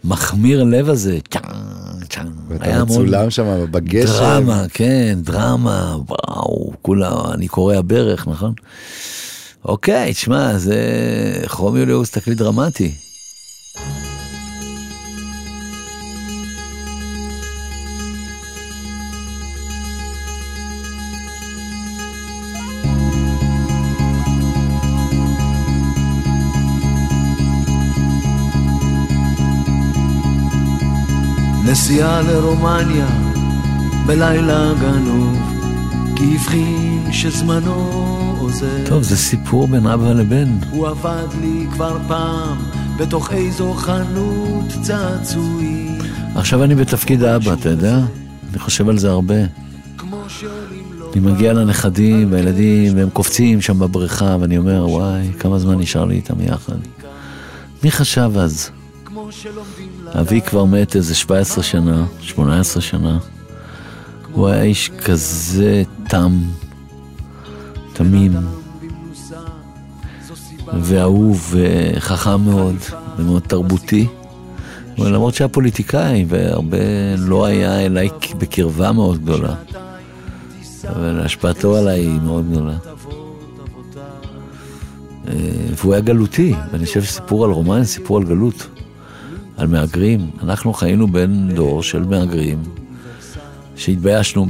המחמיר 0.05 0.65
לב 0.65 0.89
הזה, 0.89 1.19
צ'אן. 1.31 2.27
ואתה 2.49 2.65
היה 2.65 2.81
המון 2.81 3.03
מצולם 3.03 3.31
שם 3.31 3.67
בגשם. 3.71 4.13
דרמה, 4.13 4.65
כן, 4.73 5.19
דרמה, 5.23 5.97
וואו, 6.09 6.73
כולה, 6.83 7.21
אני 7.35 7.49
קורע 7.49 7.81
ברך, 7.85 8.29
נכון? 8.29 8.53
אוקיי, 9.65 10.13
תשמע, 10.13 10.59
זה 10.59 10.79
חום 11.47 11.77
יוליוס 11.77 12.11
תקליט 12.11 12.39
דרמטי. 12.39 13.08
נסיעה 31.79 32.23
לרומניה 32.23 33.07
בלילה 34.07 34.73
גנוב, 34.81 35.39
כי 36.17 36.35
הבחין 36.35 37.13
שזמנו 37.13 38.37
עוזר. 38.41 38.87
טוב, 38.87 39.03
זה 39.03 39.17
סיפור 39.17 39.69
בין 39.69 39.87
אבא 39.87 40.13
לבן. 40.13 40.49
הוא 40.71 40.89
עבד 40.89 41.27
לי 41.41 41.67
כבר 41.73 41.99
פעם 42.09 42.57
בתוך 42.97 43.33
איזו 43.33 43.73
חנות 43.75 44.65
צעצועים. 44.83 45.99
עכשיו 46.35 46.65
אני 46.65 46.75
בתפקיד 46.75 47.23
האבא, 47.23 47.53
אתה 47.53 47.69
יודע? 47.69 47.99
אני 48.51 48.59
חושב 48.59 48.89
על 48.89 48.99
זה 48.99 49.11
הרבה. 49.11 49.35
לו 50.99 51.13
אני 51.13 51.21
מגיע 51.21 51.53
לנכדים 51.53 52.33
והילדים 52.33 52.97
והם 52.97 53.11
קופצים 53.11 53.61
שם 53.61 53.79
בבריכה 53.79 54.37
ואני 54.41 54.59
אומר, 54.59 54.89
וואי, 54.89 55.31
כמה 55.39 55.59
זמן 55.59 55.79
נשאר 55.79 56.05
לי 56.05 56.15
איתם 56.15 56.41
יחד. 56.41 56.79
מי 57.85 57.91
חשב 57.91 58.31
אז? 58.37 58.71
שלומדים 60.13 60.21
אבי 60.21 60.41
כבר 60.41 60.65
מת 60.65 60.97
איזה 60.97 61.15
17 61.15 61.65
שנה, 61.65 62.07
18 62.21 62.83
שנה. 62.83 63.19
הוא 64.33 64.49
היה 64.49 64.63
איש 64.63 64.91
כזה 65.05 65.83
תם, 66.09 66.41
תמים, 67.93 68.33
ואהוב 70.83 71.55
וחכם 71.55 72.41
מאוד, 72.41 72.77
ומאוד 73.19 73.43
תרבותי. 73.43 74.07
למרות 74.99 75.35
שהיה 75.35 75.49
פוליטיקאי, 75.49 76.25
והרבה 76.29 76.79
לא 77.19 77.45
היה 77.45 77.87
אליי 77.87 78.09
בקרבה 78.39 78.93
מאוד 78.93 79.23
גדולה. 79.23 79.55
אבל 80.89 81.21
השפעתו 81.21 81.77
עליי 81.77 82.01
היא 82.01 82.21
מאוד 82.21 82.51
גדולה. 82.51 82.77
אה, 85.29 85.35
והוא 85.77 85.93
היה 85.93 86.01
גלותי, 86.03 86.55
ואני 86.73 86.87
חושב 86.87 87.03
שסיפור 87.03 87.45
על 87.45 87.51
רומן, 87.51 87.85
סיפור 87.85 88.17
על 88.17 88.25
גלות, 88.25 88.78
על 89.59 89.67
מהגרים. 89.67 90.31
אנחנו 90.43 90.73
חיינו 90.73 91.09
בין 91.09 91.51
דור 91.55 91.83
של 91.83 92.05
מהגרים, 92.05 92.63
שהתביישנו 93.77 94.47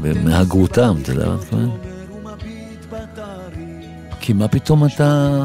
במהגרותם, 0.00 0.94
אתה 1.02 1.12
יודע 1.12 1.26
מה 1.26 1.32
אני 1.32 1.40
מתכוון? 1.40 1.70
כי 4.20 4.32
מה 4.32 4.48
פתאום 4.48 4.84
אתה 4.84 5.40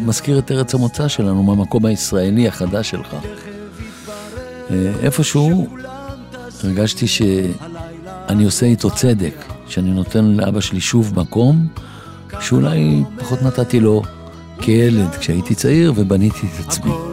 מזכיר 0.00 0.38
את 0.38 0.50
ארץ 0.50 0.74
המוצא 0.74 1.08
שלנו 1.08 1.42
מהמקום 1.42 1.86
הישראלי 1.86 2.48
החדש 2.48 2.90
שלך? 2.90 3.16
אה, 4.70 4.92
איפשהו 5.02 5.66
הרגשתי 6.64 7.06
שאני 7.06 8.44
עושה 8.44 8.66
איתו 8.66 8.90
צדק, 8.90 9.34
שאני 9.66 9.90
נותן 9.90 10.24
לאבא 10.24 10.60
שלי 10.60 10.80
שוב 10.80 11.20
מקום 11.20 11.66
שאולי 12.40 13.02
פחות 13.18 13.42
נתתי 13.42 13.80
לו 13.80 14.02
כילד 14.60 15.14
כשהייתי 15.14 15.54
צעיר 15.54 15.92
ובניתי 15.96 16.46
את 16.46 16.66
עצמי. 16.66 17.09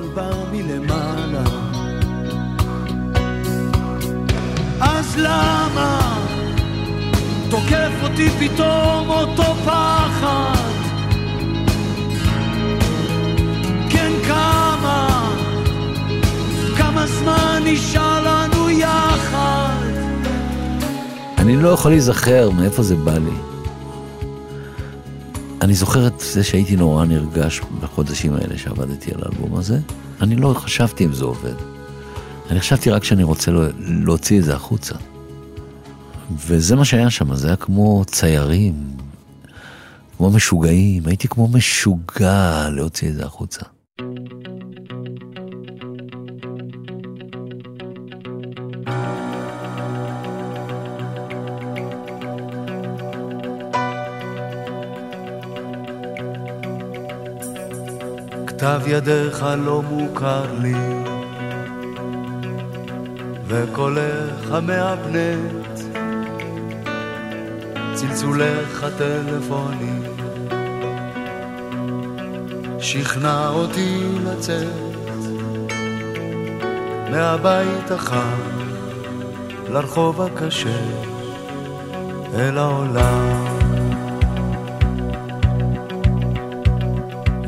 תוקף 7.50 7.92
אותי 8.04 8.30
פתאום 8.30 9.10
אותו 9.10 9.44
פחד? 9.66 10.56
כן, 13.90 14.12
כמה, 14.28 15.30
כמה 16.78 17.08
זמן 17.08 17.62
נשאר 17.66 18.24
לנו 18.24 18.70
יחד? 18.70 19.78
אני 21.38 21.56
לא 21.58 21.70
יכול 21.70 21.92
להיזכר 21.92 22.50
מאיפה 22.52 22.84
זה 22.84 22.96
בא 22.96 23.18
לי. 23.18 23.32
אני 25.62 25.74
זוכר 25.74 26.08
את 26.08 26.20
זה 26.20 26.44
שהייתי 26.44 26.76
נורא 26.76 27.06
נרגש 27.06 27.62
בחודשים 27.82 28.34
האלה 28.34 28.58
שעבדתי 28.58 29.12
על 29.14 29.22
האלבום 29.26 29.58
הזה. 29.58 29.80
אני 30.22 30.36
לא 30.36 30.54
חשבתי 30.58 31.06
אם 31.06 31.14
זה 31.14 31.26
עובד. 31.26 31.54
אני 32.50 32.60
חשבתי 32.60 32.90
רק 32.90 33.04
שאני 33.04 33.24
רוצה 33.24 33.52
לו- 33.52 33.64
להוציא 33.80 34.40
את 34.40 34.44
זה 34.44 34.56
החוצה. 34.56 34.96
וזה 36.36 36.76
מה 36.76 36.86
שהיה 36.86 37.10
שם, 37.10 37.36
זה 37.36 37.48
היה 37.48 37.56
כמו 37.56 38.06
ציירים, 38.06 38.74
כמו 40.18 40.32
משוגעים, 40.32 41.04
הייתי 41.06 41.28
כמו 41.28 41.48
משוגע 41.48 42.70
להוציא 42.70 43.10
את 43.10 43.16
זה 43.16 43.26
החוצה. 43.26 43.62
כתב 58.48 58.82
ידיך 58.88 59.46
לא 59.58 59.82
מוכר 59.82 60.60
לי, 60.62 60.74
וקולך 63.48 64.52
המהבנט 64.52 65.67
צלצולך 67.98 68.84
הטלפונים 68.84 70.04
שכנע 72.80 73.50
אותי 73.50 74.00
לצאת 74.24 74.68
מהבית 77.12 77.92
החם 77.92 78.40
לרחוב 79.70 80.22
הקשה 80.22 80.80
אל 82.34 82.58
העולם. 82.58 83.46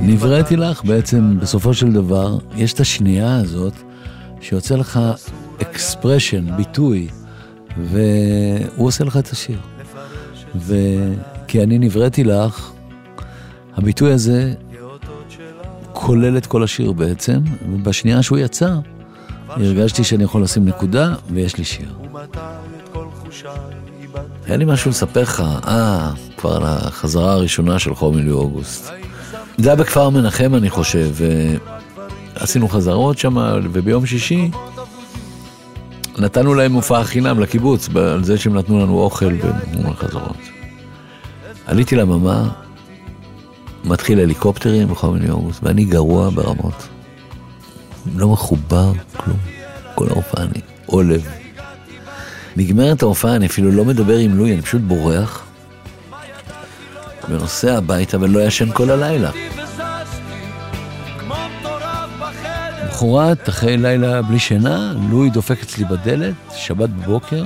נבראתי 0.01 0.55
לך 0.55 0.85
בעצם, 0.85 1.39
בסופו 1.39 1.73
של 1.73 1.91
דבר, 1.91 2.37
יש 2.55 2.73
את 2.73 2.79
השנייה 2.79 3.35
הזאת 3.35 3.73
שיוצא 4.41 4.75
לך 4.75 4.99
אקספרשן, 5.61 6.57
ביטוי, 6.57 7.07
והוא 7.77 8.87
עושה 8.87 9.03
לך 9.03 9.17
את 9.17 9.27
השיר. 9.27 9.59
וכי 10.55 11.63
אני 11.63 11.79
נבראתי 11.79 12.23
לך, 12.23 12.71
הביטוי 13.77 14.11
הזה 14.11 14.53
כולל 15.93 16.37
את 16.37 16.45
כל 16.45 16.63
השיר 16.63 16.91
בעצם, 16.91 17.39
ובשנייה 17.71 18.23
שהוא 18.23 18.37
יצא, 18.37 18.75
הרגשתי 19.49 20.03
שאני 20.03 20.23
יכול 20.23 20.43
לשים 20.43 20.65
נקודה 20.65 21.13
ויש 21.33 21.57
לי 21.57 21.63
שיר. 21.63 21.93
היה 24.45 24.57
לי 24.57 24.65
משהו 24.65 24.89
לספר 24.91 25.21
לך, 25.21 25.43
אה, 25.67 26.11
כבר 26.37 26.55
על 26.55 26.63
החזרה 26.65 27.33
הראשונה 27.33 27.79
של 27.79 27.95
חום 27.95 28.17
יולי 28.17 28.31
אוגוסט. 28.31 28.91
זה 29.57 29.69
היה 29.69 29.75
בכפר 29.75 30.09
מנחם, 30.09 30.55
אני 30.55 30.69
חושב, 30.69 31.09
ועשינו 32.35 32.67
חזרות 32.67 33.17
שם, 33.17 33.37
וביום 33.71 34.05
שישי 34.05 34.51
נתנו 36.19 36.53
להם 36.53 36.73
הופעה 36.73 37.03
חינם 37.03 37.39
לקיבוץ, 37.39 37.89
על 37.95 38.23
זה 38.23 38.37
שהם 38.37 38.53
נתנו 38.57 38.79
לנו 38.79 38.99
אוכל 38.99 39.25
ומול 39.25 39.95
חזרות. 39.95 40.37
עליתי 41.65 41.95
לבמה, 41.95 42.49
מתחיל 43.85 44.19
הליקופטרים 44.19 44.87
בכל 44.87 45.09
מיני 45.09 45.29
אוגוסט, 45.29 45.63
ואני 45.63 45.85
גרוע 45.85 46.29
ברמות. 46.29 46.87
לא 48.15 48.29
מחובר, 48.29 48.91
כלום. 49.17 49.37
כל 49.95 50.07
ההופעה 50.09 50.43
אני 50.43 50.61
עולב. 50.85 51.27
נגמרת 52.57 53.01
ההופעה, 53.01 53.35
אני 53.35 53.45
אפילו 53.45 53.71
לא 53.71 53.85
מדבר 53.85 54.17
עם 54.17 54.37
לואי, 54.37 54.53
אני 54.53 54.61
פשוט 54.61 54.81
בורח. 54.81 55.45
ונוסע 57.29 57.77
הביתה 57.77 58.17
ולא 58.21 58.39
ישן 58.39 58.71
כל 58.73 58.89
הלילה. 58.89 59.31
למחרת, 63.03 63.49
אחרי 63.49 63.77
לילה 63.77 64.21
בלי 64.21 64.39
שינה, 64.39 64.93
לואי 65.09 65.29
דופק 65.29 65.61
אצלי 65.63 65.85
בדלת, 65.85 66.35
שבת 66.55 66.89
בבוקר, 66.89 67.43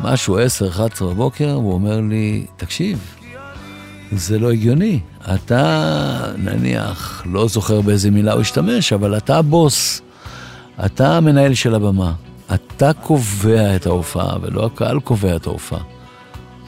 משהו 0.00 0.38
10-11 0.38 1.04
בבוקר, 1.04 1.58
והוא 1.58 1.72
אומר 1.72 2.00
לי, 2.00 2.46
תקשיב, 2.56 2.98
זה 4.12 4.38
לא 4.38 4.52
הגיוני. 4.52 5.00
אתה, 5.34 6.32
נניח, 6.36 7.22
לא 7.26 7.48
זוכר 7.48 7.80
באיזה 7.80 8.10
מילה 8.10 8.32
הוא 8.32 8.40
השתמש, 8.40 8.92
אבל 8.92 9.16
אתה 9.16 9.36
הבוס. 9.36 10.02
אתה 10.84 11.16
המנהל 11.16 11.54
של 11.54 11.74
הבמה. 11.74 12.12
אתה 12.54 12.92
קובע 12.92 13.76
את 13.76 13.86
ההופעה, 13.86 14.36
ולא 14.42 14.66
הקהל 14.66 15.00
קובע 15.00 15.36
את 15.36 15.46
ההופעה. 15.46 15.82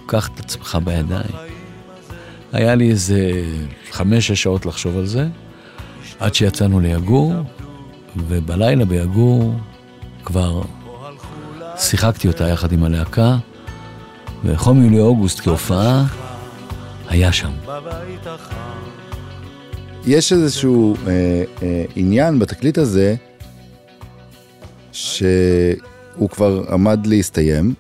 קח 0.07 0.29
את 0.35 0.41
עצמך 0.41 0.79
בידיים. 0.85 1.35
היה 2.53 2.75
לי 2.75 2.91
איזה 2.91 3.31
חמש-שש 3.91 4.43
שעות 4.43 4.67
לחשוב 4.67 4.99
על 4.99 5.07
זה, 5.07 5.29
עד 6.19 6.35
שיצאנו 6.35 6.81
ליגור, 6.81 7.33
ובלילה 8.17 8.85
ביגור 8.85 9.55
כבר 10.25 10.63
שיחקתי 11.79 12.29
אותה 12.29 12.49
יחד 12.49 12.73
עם 12.73 12.85
הלהקה, 12.85 13.37
וחום 14.45 14.83
יולי-אוגוסט 14.85 15.41
כהופעה 15.41 16.05
היה 17.09 17.33
שם. 17.33 17.53
יש 20.07 20.33
איזשהו 20.33 20.97
אה, 21.07 21.45
אה, 21.63 21.85
עניין 21.97 22.39
בתקליט 22.39 22.79
הזה, 22.79 23.15
שהוא 24.93 26.31
כבר 26.31 26.65
עמד 26.73 27.07
להסתיים, 27.07 27.75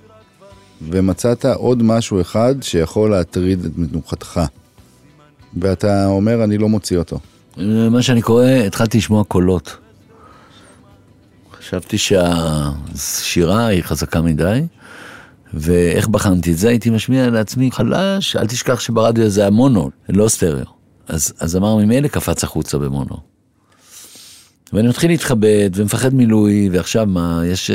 ומצאת 0.83 1.44
עוד 1.44 1.83
משהו 1.83 2.20
אחד 2.20 2.55
שיכול 2.62 3.11
להטריד 3.11 3.64
את 3.64 3.73
מנוחתך. 3.77 4.40
ואתה 5.61 6.07
אומר, 6.07 6.44
אני 6.44 6.59
לא 6.59 6.68
מוציא 6.68 6.99
אותו. 6.99 7.18
מה 7.90 8.03
שאני 8.03 8.23
קורא, 8.23 8.45
התחלתי 8.45 8.99
לשמוע 8.99 9.25
קולות. 9.25 9.77
חשבתי 11.59 11.99
שהשירה 11.99 13.67
היא 13.67 13.83
חזקה 13.83 14.23
מדי, 14.23 14.67
ואיך 15.55 16.09
בחנתי 16.09 16.53
את 16.53 16.59
זה? 16.59 16.69
הייתי 16.69 16.90
משמיע 16.90 17.31
לעצמי 17.31 17.71
חלש, 17.71 18.37
אל 18.37 18.47
תשכח 18.47 18.81
שברדיו 18.81 19.29
זה 19.29 19.47
המונו, 19.47 19.90
לא 20.09 20.29
סטריאו. 20.29 20.67
אז, 21.09 21.33
אז 21.40 21.57
אמר 21.57 21.77
ממילא 21.77 22.09
קפץ 22.09 22.45
החוצה 22.45 22.79
במונו. 22.79 23.17
ואני 24.73 24.88
מתחיל 24.88 25.11
להתכבד 25.11 25.71
ומפחד 25.75 26.14
מילוי, 26.14 26.69
ועכשיו 26.73 27.07
מה, 27.07 27.43
יש 27.47 27.71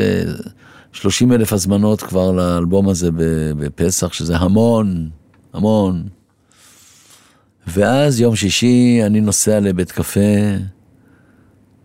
30 0.92 1.32
אה, 1.32 1.38
אלף 1.38 1.54
הזמנות 1.54 2.02
כבר 2.02 2.32
לאלבום 2.32 2.90
הזה 2.90 3.10
בפסח, 3.58 4.14
שזה 4.14 4.38
המון, 4.38 5.10
המון. 5.54 6.04
ואז 7.70 8.20
יום 8.20 8.36
שישי 8.36 9.02
אני 9.06 9.22
נוסע 9.22 9.60
לבית 9.60 9.92
קפה, 9.92 10.20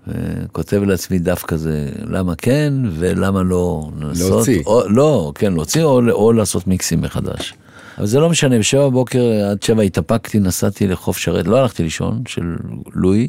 וכותב 0.08 0.82
לעצמי 0.82 1.18
דף 1.18 1.42
כזה, 1.42 1.88
למה 2.06 2.34
כן 2.34 2.72
ולמה 2.90 3.42
לא 3.42 3.90
לנסות. 4.00 4.30
להוציא. 4.30 4.62
או, 4.66 4.88
לא, 4.88 5.32
כן, 5.34 5.52
להוציא 5.52 5.84
או, 5.84 6.10
או 6.10 6.32
לעשות 6.32 6.66
מיקסים 6.66 7.00
מחדש. 7.00 7.54
אבל 7.98 8.06
זה 8.06 8.20
לא 8.20 8.30
משנה, 8.30 8.58
בשבע 8.58 8.88
בבוקר 8.88 9.24
עד 9.50 9.62
שבע 9.62 9.82
התאפקתי, 9.82 10.40
נסעתי 10.40 10.86
לחוף 10.86 11.18
שרת, 11.18 11.46
לא 11.46 11.58
הלכתי 11.58 11.82
לישון, 11.82 12.22
של 12.28 12.56
לואי. 12.94 13.28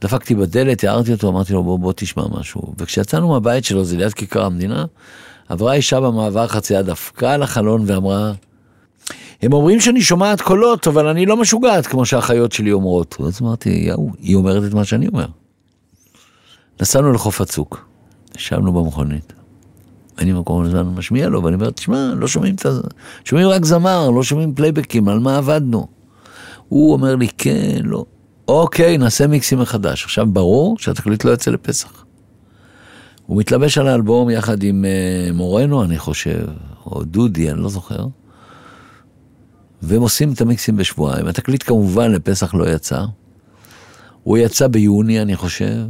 דפקתי 0.00 0.34
בדלת, 0.34 0.84
הערתי 0.84 1.12
אותו, 1.12 1.28
אמרתי 1.28 1.52
לו, 1.52 1.62
בוא, 1.62 1.78
בוא 1.78 1.92
תשמע 1.96 2.24
משהו. 2.30 2.74
וכשיצאנו 2.78 3.28
מהבית 3.28 3.64
שלו, 3.64 3.84
זה 3.84 3.96
ליד 3.96 4.12
כיכר 4.12 4.44
המדינה, 4.44 4.84
עברה 5.48 5.72
אישה 5.72 6.00
במעבר 6.00 6.46
חצייה, 6.46 6.82
דפקה 6.82 7.32
על 7.32 7.42
החלון 7.42 7.82
ואמרה, 7.86 8.32
הם 9.44 9.52
אומרים 9.52 9.80
שאני 9.80 10.02
שומעת 10.02 10.40
קולות, 10.40 10.86
אבל 10.86 11.06
אני 11.06 11.26
לא 11.26 11.36
משוגעת, 11.36 11.86
כמו 11.86 12.06
שהאחיות 12.06 12.52
שלי 12.52 12.72
אומרות. 12.72 13.16
אז 13.26 13.42
אמרתי, 13.42 13.70
יאו, 13.70 14.10
היא 14.18 14.36
אומרת 14.36 14.64
את 14.64 14.74
מה 14.74 14.84
שאני 14.84 15.08
אומר. 15.08 15.26
נסענו 16.80 17.12
לחוף 17.12 17.40
הצוק, 17.40 17.88
ישבנו 18.36 18.72
במכונית. 18.72 19.32
אני 20.18 20.32
במקום 20.32 20.64
הזמן 20.64 20.82
משמיע 20.82 21.28
לו, 21.28 21.42
ואני 21.42 21.54
אומר, 21.54 21.70
תשמע, 21.70 22.12
לא 22.16 22.28
שומעים 22.28 22.54
את 22.54 22.66
ה... 22.66 22.70
שומעים 23.24 23.48
רק 23.48 23.64
זמר, 23.64 24.10
לא 24.10 24.22
שומעים 24.22 24.54
פלייבקים, 24.54 25.08
על 25.08 25.18
מה 25.18 25.36
עבדנו? 25.36 25.86
הוא 26.68 26.92
אומר 26.92 27.16
לי, 27.16 27.28
כן, 27.38 27.80
לא. 27.84 28.04
אוקיי, 28.48 28.98
נעשה 28.98 29.26
מיקסים 29.26 29.58
מחדש. 29.58 30.04
עכשיו, 30.04 30.26
ברור 30.26 30.78
שהתקליט 30.78 31.24
לא 31.24 31.30
יוצא 31.30 31.50
לפסח. 31.50 32.04
הוא 33.26 33.38
מתלבש 33.38 33.78
על 33.78 33.88
האלבום 33.88 34.30
יחד 34.30 34.62
עם 34.62 34.84
uh, 34.84 35.32
מורנו, 35.32 35.84
אני 35.84 35.98
חושב, 35.98 36.46
או 36.86 37.04
דודי, 37.04 37.50
אני 37.50 37.60
לא 37.60 37.68
זוכר. 37.68 38.06
והם 39.86 40.02
עושים 40.02 40.32
את 40.32 40.40
המיקסים 40.40 40.76
בשבועיים. 40.76 41.26
התקליט 41.26 41.62
כמובן 41.66 42.12
לפסח 42.12 42.54
לא 42.54 42.70
יצא. 42.70 43.04
הוא 44.22 44.38
יצא 44.38 44.66
ביוני, 44.66 45.22
אני 45.22 45.36
חושב. 45.36 45.86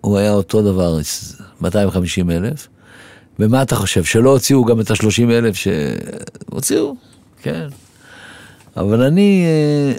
הוא 0.00 0.16
היה 0.16 0.32
אותו 0.32 0.62
דבר, 0.62 0.98
250 1.60 2.30
אלף. 2.30 2.68
ומה 3.38 3.62
אתה 3.62 3.76
חושב, 3.76 4.04
שלא 4.04 4.30
הוציאו 4.30 4.64
גם 4.64 4.80
את 4.80 4.90
ה-30 4.90 5.30
אלף 5.30 5.54
שהוציאו? 5.56 6.96
כן. 7.42 7.68
אבל 8.76 9.02
אני, 9.02 9.44
אה, 9.46 9.92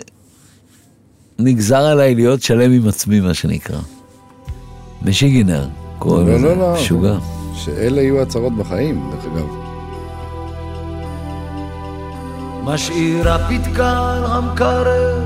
נגזר 1.40 1.82
עליי 1.86 2.16
להיות 2.16 2.42
שלם 2.42 2.72
עם 2.72 2.88
עצמי, 2.88 3.20
מה 3.20 3.34
שנקרא. 3.34 3.80
משיגינר, 5.02 5.68
קוראים 6.00 6.28
לזה, 6.28 6.38
לא, 6.38 6.58
לא, 6.58 6.74
לא. 6.74 6.74
משוגע. 6.74 7.18
שאלה 7.56 8.02
יהיו 8.02 8.22
הצהרות 8.22 8.58
בחיים, 8.58 9.12
דרך 9.12 9.26
אגב. 9.26 9.57
משאיר 12.68 13.30
הפתקן 13.30 14.22
המקרר, 14.26 15.20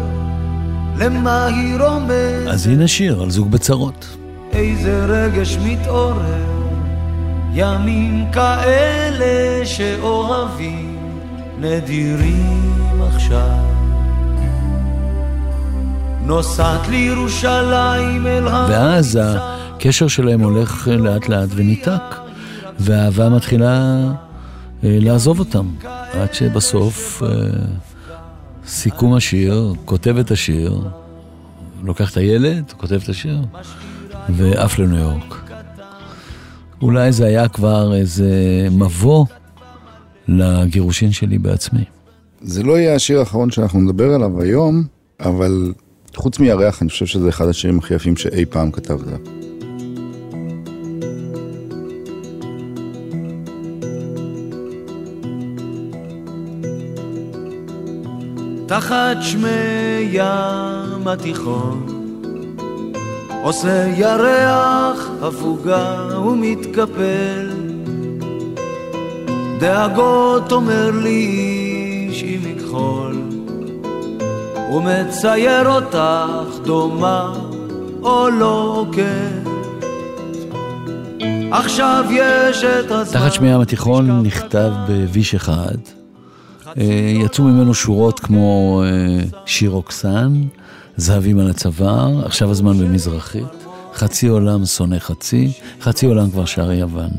למה 0.97 1.45
היא 1.45 1.75
רומז? 1.79 2.47
אז 2.47 2.67
הנה 2.67 2.87
שיר 2.87 3.21
על 3.21 3.29
זוג 3.29 3.51
בצרות. 3.51 4.17
איזה 4.53 5.05
רגש 5.05 5.57
מתעורר, 5.57 6.45
ימים 7.53 8.25
כאלה 8.31 9.65
שאוהבים 9.65 10.97
נדירים 11.59 13.01
עכשיו. 13.13 13.57
נוסעת 16.25 16.87
לירושלים 16.87 18.27
אל 18.27 18.47
ה... 18.47 18.67
ואז 18.69 19.19
הקשר 19.21 20.07
שלהם 20.07 20.41
הולך 20.41 20.87
לאט 20.87 21.29
לאט 21.29 21.49
וניתק, 21.55 22.15
והאהבה 22.79 23.29
מתחילה 23.29 24.01
אה, 24.83 24.97
לעזוב 25.01 25.39
אותם, 25.39 25.65
עד 26.13 26.33
שבסוף 26.33 27.23
אה, 27.23 27.29
סיכום 28.67 29.13
השיר, 29.13 29.73
כותב 29.85 30.17
את 30.17 30.31
השיר, 30.31 30.81
לוקח 31.83 32.11
את 32.11 32.17
הילד, 32.17 32.71
כותב 32.77 32.99
את 33.03 33.09
השיר, 33.09 33.37
ועף 34.29 34.79
לניו 34.79 34.99
יורק. 34.99 35.51
אולי 36.81 37.11
זה 37.11 37.25
היה 37.25 37.47
כבר 37.47 37.95
איזה 37.95 38.31
מבוא 38.71 39.25
לגירושין 40.27 41.11
שלי 41.11 41.37
בעצמי. 41.37 41.83
זה 42.41 42.63
לא 42.63 42.79
יהיה 42.79 42.95
השיר 42.95 43.19
האחרון 43.19 43.51
שאנחנו 43.51 43.79
נדבר 43.79 44.13
עליו 44.13 44.41
היום, 44.41 44.83
אבל 45.19 45.73
חוץ 46.15 46.39
מירח, 46.39 46.81
אני 46.81 46.89
חושב 46.89 47.05
שזה 47.05 47.29
אחד 47.29 47.47
השירים 47.47 47.79
הכי 47.79 47.93
יפים 47.93 48.15
שאי 48.15 48.45
פעם 48.45 48.71
כתבת. 48.71 49.40
תחת 58.71 59.17
שמי 59.21 59.49
ים 60.11 61.07
התיכון 61.07 61.85
עושה 63.43 63.87
ירח 63.97 65.09
הפוגה 65.21 66.17
ומתקפל. 66.25 67.49
דאגות 69.59 70.51
אומר 70.51 70.91
לי 70.91 71.27
איש 72.09 72.23
עם 72.23 72.39
מכחול 72.43 73.21
ומצייר 74.73 75.69
אותך 75.69 76.57
דומה 76.65 77.33
או 78.03 78.29
לא 78.29 78.85
כן 78.91 79.43
עכשיו 81.51 82.05
יש 82.11 82.63
את 82.63 82.91
הזמן. 82.91 83.19
תחת 83.19 83.33
שמי 83.33 83.51
ים 83.51 83.61
התיכון 83.61 84.21
נכתב 84.23 84.71
בוויש 84.87 85.35
אחד 85.35 86.00
יצאו 87.23 87.43
ממנו 87.43 87.73
שורות 87.73 88.19
כמו 88.19 88.83
אה, 88.85 89.23
שיר 89.45 89.71
אוקסן, 89.71 90.41
זהבים 90.97 91.39
על 91.39 91.49
הצוואר, 91.49 92.25
עכשיו 92.25 92.51
הזמן 92.51 92.77
במזרחית, 92.77 93.65
חצי 93.93 94.27
עולם 94.27 94.65
שונא 94.65 94.99
חצי, 94.99 95.51
חצי 95.81 96.05
עולם 96.05 96.31
כבר 96.31 96.45
שר 96.45 96.71
יוון. 96.71 97.09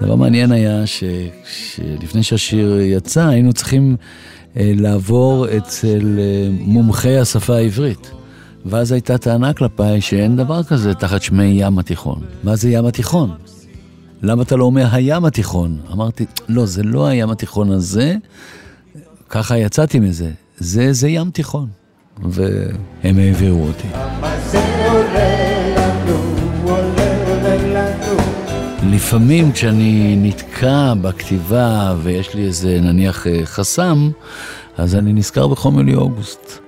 דבר 0.00 0.14
מעניין 0.14 0.52
היה 0.52 0.82
שלפני 0.86 2.22
שהשיר 2.22 2.80
יצא, 2.80 3.26
היינו 3.28 3.52
צריכים 3.52 3.96
אה, 4.56 4.72
לעבור 4.76 5.46
אצל 5.56 6.18
אה, 6.18 6.48
מומחי 6.60 7.18
השפה 7.18 7.56
העברית. 7.56 8.10
ואז 8.66 8.92
הייתה 8.92 9.18
טענה 9.18 9.52
כלפיי 9.52 10.00
שאין 10.00 10.36
דבר 10.36 10.62
כזה 10.62 10.94
תחת 10.94 11.22
שמי 11.22 11.44
ים 11.44 11.78
התיכון. 11.78 12.20
מה 12.44 12.56
זה 12.56 12.70
ים 12.70 12.86
התיכון? 12.86 13.30
למה 14.22 14.42
אתה 14.42 14.56
לא 14.56 14.64
אומר 14.64 14.86
הים 14.92 15.24
התיכון? 15.24 15.78
אמרתי, 15.92 16.24
לא, 16.48 16.66
זה 16.66 16.82
לא 16.82 17.06
הים 17.06 17.30
התיכון 17.30 17.70
הזה, 17.70 18.16
ככה 19.28 19.58
יצאתי 19.58 19.98
מזה. 19.98 20.30
זה, 20.58 20.92
זה 20.92 21.08
ים 21.08 21.30
תיכון. 21.30 21.68
והם 22.22 23.18
העבירו 23.18 23.66
אותי. 23.66 23.88
לפעמים 28.90 29.52
כשאני 29.52 30.16
נתקע 30.18 30.94
בכתיבה 31.00 31.94
ויש 32.02 32.34
לי 32.34 32.44
איזה 32.44 32.80
נניח 32.80 33.26
אה, 33.26 33.40
חסם, 33.44 34.10
אז 34.78 34.94
אני 34.94 35.12
נזכר 35.12 35.48
בחומר 35.48 35.96
אוגוסט. 35.96 36.58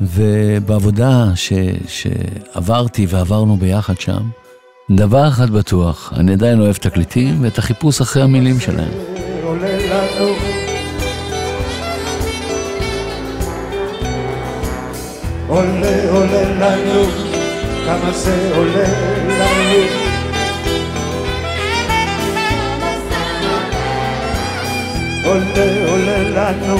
ובעבודה 0.00 1.32
ש, 1.34 1.52
שעברתי 1.86 3.06
ועברנו 3.08 3.56
ביחד 3.56 4.00
שם, 4.00 4.22
דבר 4.90 5.28
אחד 5.28 5.50
בטוח, 5.50 6.12
אני 6.16 6.32
עדיין 6.32 6.60
אוהב 6.60 6.74
תקליטים 6.74 7.42
ואת 7.42 7.58
החיפוש 7.58 8.00
אחרי 8.00 8.22
המילים 8.22 8.60
שלהם. 8.60 8.90
עולה 15.48 16.10
עולה 16.10 16.42
לנו, 16.50 17.04
כמה 17.86 18.12
זה 18.12 18.52
עולה 18.56 18.88
לנו. 19.28 19.82
עולה 25.24 25.90
עולה 25.90 26.22
לנו, 26.22 26.78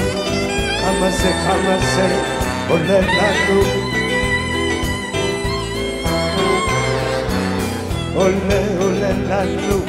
כמה 0.81 1.11
זה 1.11 1.33
כמה 1.47 1.79
זה 1.97 2.21
עולה 2.69 3.01
לנו. 3.01 3.90
עולה 8.15 8.63
עולה 8.79 9.13
לנו, 9.13 9.81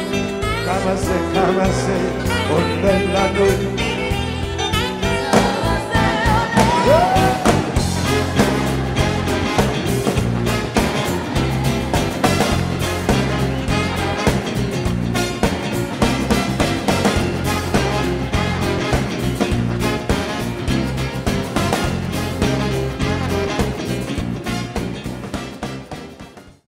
כמה 0.65 0.95
זה 0.95 1.17
כמה 1.33 1.69
זה 1.71 1.97
עולה 2.49 2.99
לנו 3.13 3.90